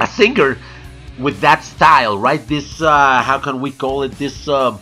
a 0.00 0.06
singer 0.06 0.56
with 1.18 1.38
that 1.40 1.64
style, 1.64 2.16
right? 2.16 2.40
This, 2.48 2.80
uh, 2.80 3.22
how 3.22 3.38
can 3.38 3.60
we 3.60 3.72
call 3.72 4.04
it? 4.04 4.12
This. 4.12 4.48
Uh, 4.48 4.78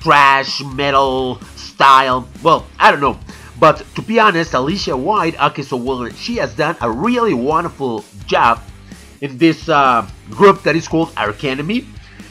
thrash 0.00 0.62
metal 0.64 1.36
style. 1.80 2.28
Well, 2.42 2.66
I 2.78 2.90
don't 2.90 3.00
know. 3.00 3.18
But 3.58 3.84
to 3.94 4.02
be 4.02 4.20
honest, 4.20 4.52
Alissa 4.52 4.98
White, 4.98 5.40
okay, 5.40 5.62
so 5.62 6.10
she 6.10 6.36
has 6.36 6.54
done 6.54 6.76
a 6.82 6.90
really 6.90 7.32
wonderful 7.32 8.04
job 8.26 8.60
in 9.22 9.38
this 9.38 9.66
uh, 9.68 10.06
group 10.30 10.62
that 10.64 10.76
is 10.76 10.86
called 10.86 11.10
Arch 11.16 11.44
Enemy. 11.44 11.86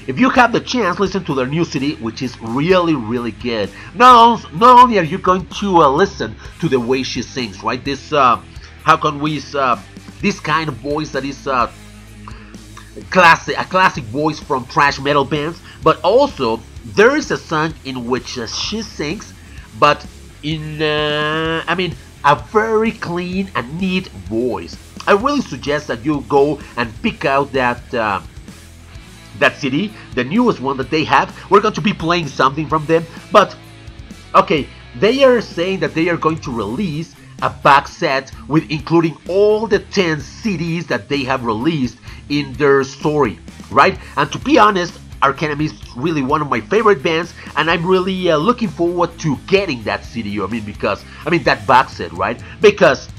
If 0.05 0.19
you 0.19 0.29
have 0.29 0.51
the 0.51 0.59
chance, 0.59 0.99
listen 0.99 1.23
to 1.25 1.33
their 1.33 1.47
new 1.47 1.65
CD, 1.65 1.95
which 1.95 2.21
is 2.21 2.39
really, 2.41 2.93
really 2.93 3.31
good. 3.31 3.71
Not, 3.95 4.53
not 4.53 4.83
only 4.83 4.99
are 4.99 5.03
you 5.03 5.17
going 5.17 5.47
to 5.61 5.77
uh, 5.81 5.89
listen 5.89 6.35
to 6.61 6.69
the 6.69 6.79
way 6.79 7.01
she 7.01 7.23
sings, 7.23 7.63
right? 7.63 7.83
This, 7.83 8.13
uh, 8.13 8.39
how 8.83 8.97
can 8.97 9.19
we, 9.19 9.41
uh, 9.55 9.81
this 10.21 10.39
kind 10.39 10.69
of 10.69 10.75
voice 10.75 11.11
that 11.13 11.25
is 11.25 11.47
uh, 11.47 11.71
classic, 13.09 13.57
a 13.57 13.65
classic 13.65 14.03
voice 14.05 14.39
from 14.39 14.65
thrash 14.65 14.99
metal 14.99 15.25
bands, 15.25 15.59
but 15.83 15.99
also 16.01 16.59
there 16.95 17.15
is 17.15 17.31
a 17.31 17.37
song 17.37 17.73
in 17.85 18.07
which 18.07 18.37
uh, 18.37 18.47
she 18.47 18.81
sings, 18.81 19.33
but 19.77 20.05
in, 20.43 20.81
uh, 20.81 21.63
I 21.67 21.75
mean, 21.75 21.95
a 22.23 22.35
very 22.35 22.91
clean 22.91 23.49
and 23.55 23.79
neat 23.79 24.07
voice. 24.07 24.77
I 25.07 25.13
really 25.13 25.41
suggest 25.41 25.87
that 25.87 26.03
you 26.03 26.21
go 26.27 26.59
and 26.77 26.89
pick 27.01 27.25
out 27.25 27.51
that 27.53 27.93
uh, 27.93 28.21
that 29.39 29.55
CD, 29.55 29.93
the 30.15 30.23
newest 30.23 30.59
one 30.59 30.77
that 30.77 30.89
they 30.89 31.03
have. 31.05 31.33
We're 31.49 31.61
going 31.61 31.73
to 31.73 31.81
be 31.81 31.93
playing 31.93 32.27
something 32.27 32.67
from 32.67 32.85
them, 32.85 33.05
but 33.31 33.55
okay, 34.35 34.67
they 34.97 35.23
are 35.23 35.41
saying 35.41 35.79
that 35.79 35.93
they 35.93 36.09
are 36.09 36.17
going 36.17 36.39
to 36.39 36.51
release 36.51 37.15
a 37.41 37.49
back 37.49 37.87
set 37.87 38.31
with 38.47 38.69
including 38.69 39.17
all 39.29 39.65
the 39.65 39.79
10 39.79 40.17
CDs 40.17 40.87
that 40.87 41.07
they 41.07 41.23
have 41.23 41.45
released 41.45 41.97
in 42.27 42.53
their 42.53 42.83
story, 42.83 43.39
right? 43.71 43.97
And 44.17 44.31
to 44.31 44.39
be 44.39 44.57
honest, 44.59 44.93
Arch 45.21 45.43
Enemy 45.43 45.65
is 45.65 45.73
really 45.95 46.21
one 46.21 46.41
of 46.41 46.49
my 46.49 46.61
favorite 46.61 47.03
bands, 47.03 47.33
and 47.57 47.69
I'm 47.69 47.85
really 47.85 48.29
uh, 48.29 48.37
looking 48.37 48.69
forward 48.69 49.17
to 49.19 49.37
getting 49.47 49.83
that 49.83 50.05
CD. 50.05 50.41
I 50.41 50.47
mean, 50.47 50.63
because 50.63 51.03
I 51.25 51.29
mean 51.29 51.43
that 51.43 51.67
box 51.67 51.93
set, 51.93 52.11
right? 52.13 52.41
Because 52.61 53.09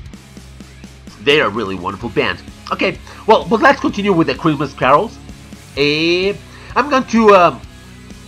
they 1.23 1.41
are 1.41 1.51
really 1.51 1.75
wonderful 1.75 2.09
band. 2.09 2.43
Okay, 2.73 2.99
well, 3.27 3.47
but 3.49 3.61
let's 3.61 3.81
continue 3.81 4.13
with 4.13 4.29
the 4.29 4.35
Christmas 4.35 4.73
carols. 4.73 5.19
Eh, 5.77 6.35
I'm 6.75 6.89
going 6.89 7.05
to 7.05 7.35
um, 7.35 7.61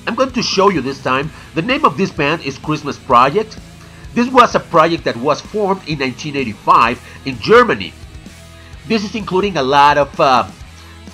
I'm 0.07 0.15
going 0.15 0.33
to 0.33 0.43
show 0.43 0.69
you 0.69 0.81
this 0.81 1.03
time. 1.03 1.31
The 1.55 1.63
name 1.63 1.85
of 1.85 1.97
this 1.97 2.11
band 2.11 2.43
is 2.43 2.59
Christmas 2.59 2.99
Project. 2.99 3.59
This 4.15 4.31
was 4.31 4.55
a 4.55 4.61
project 4.61 5.05
that 5.05 5.17
was 5.17 5.41
formed 5.41 5.89
in 5.89 6.01
1985 6.01 7.01
in 7.25 7.39
Germany. 7.39 7.95
This 8.87 9.05
is 9.05 9.15
including 9.15 9.57
a 9.57 9.63
lot 9.63 9.97
of 9.97 10.21
uh, 10.21 10.51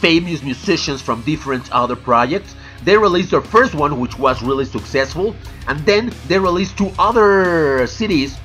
famous 0.01 0.43
musicians 0.43 1.03
from 1.03 1.23
different 1.23 1.71
other 1.73 1.97
projects. 1.97 2.55
They 2.85 2.97
released 2.97 3.31
their 3.31 3.43
first 3.43 3.75
one, 3.75 3.99
which 4.01 4.19
was 4.19 4.43
really 4.43 4.65
successful, 4.65 5.35
and 5.67 5.79
then 5.85 6.13
they 6.29 6.39
released 6.39 6.79
two 6.79 6.93
other 6.99 7.83
CDs, 7.87 8.37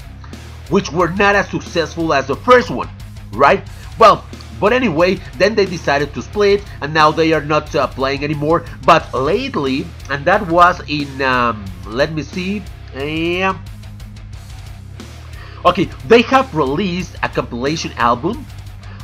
which 0.70 0.92
were 0.92 1.10
not 1.10 1.36
as 1.36 1.50
successful 1.50 2.14
as 2.14 2.28
the 2.28 2.36
first 2.36 2.70
one, 2.70 2.90
right? 3.34 3.64
Well, 4.00 4.26
but 4.60 4.74
anyway, 4.74 5.16
then 5.38 5.56
they 5.56 5.66
decided 5.66 6.14
to 6.14 6.22
split, 6.22 6.64
and 6.82 6.94
now 6.94 7.12
they 7.12 7.34
are 7.34 7.44
not 7.44 7.76
uh, 7.76 7.88
playing 7.88 8.24
anymore. 8.24 8.66
But 8.86 9.14
lately, 9.14 9.86
and 10.10 10.26
that 10.26 10.48
was 10.48 10.82
in, 10.88 11.22
um, 11.22 11.66
let 11.86 12.14
me 12.14 12.24
see, 12.24 12.64
um, 12.96 13.64
okay, 15.66 15.90
they 16.08 16.22
have 16.24 16.54
released 16.56 17.16
a 17.22 17.30
compilation 17.30 17.92
album 17.98 18.46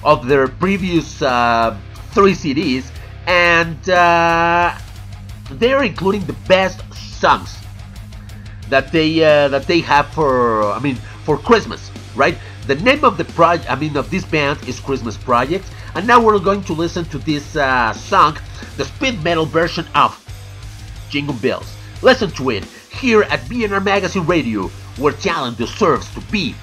of 0.04 0.28
their 0.28 0.48
previous 0.48 1.22
uh, 1.22 1.78
three 2.14 2.34
CDs, 2.34 2.92
and 3.28 3.90
uh, 3.90 4.78
they're 5.52 5.84
including 5.84 6.26
the 6.26 6.38
best 6.48 6.82
songs 6.94 7.56
that 8.70 8.92
they 8.92 9.24
uh, 9.24 9.48
that 9.50 9.66
they 9.68 9.80
have 9.82 10.08
for, 10.14 10.64
I 10.72 10.80
mean, 10.80 10.96
for 11.24 11.38
Christmas, 11.38 11.92
right? 12.16 12.38
The 12.68 12.76
name 12.76 13.04
of 13.04 13.18
the 13.18 13.26
project, 13.26 13.70
I 13.70 13.76
mean, 13.76 13.98
of 13.98 14.10
this 14.12 14.24
band 14.26 14.60
is 14.68 14.80
Christmas 14.80 15.18
Project, 15.18 15.66
and 15.96 16.06
now 16.06 16.24
we're 16.24 16.40
going 16.40 16.64
to 16.66 16.74
listen 16.74 17.06
to 17.06 17.18
this 17.18 17.56
uh, 17.56 17.94
song, 17.94 18.38
the 18.78 18.86
speed 18.86 19.24
metal 19.24 19.46
version 19.46 19.86
of 19.96 20.14
Jingle 21.10 21.36
Bells. 21.36 21.76
Listen 22.02 22.30
to 22.32 22.52
it 22.52 22.64
here 22.92 23.24
at 23.24 23.40
BNR 23.42 23.84
Magazine 23.84 24.26
Radio, 24.26 24.68
where 24.98 25.14
talent 25.14 25.58
deserves 25.58 26.14
to 26.14 26.22
be 26.32 26.56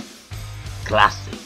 classic. 0.84 1.45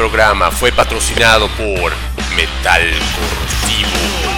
Programa 0.00 0.50
fue 0.50 0.72
patrocinado 0.72 1.46
por 1.58 1.92
Metal 2.34 2.90
Corrosivo 3.14 3.90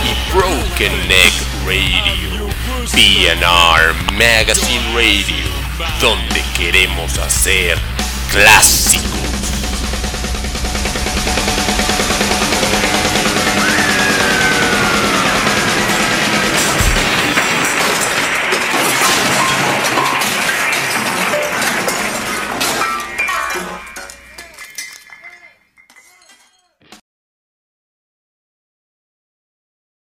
y 0.03 0.35
Broken 0.35 1.07
Neck 1.07 1.33
Radio. 1.65 2.49
DNR 2.93 4.13
Magazine 4.15 4.93
Radio, 4.93 5.47
donde 6.01 6.43
queremos 6.57 7.17
hacer 7.17 7.79
clásicos. 8.33 9.12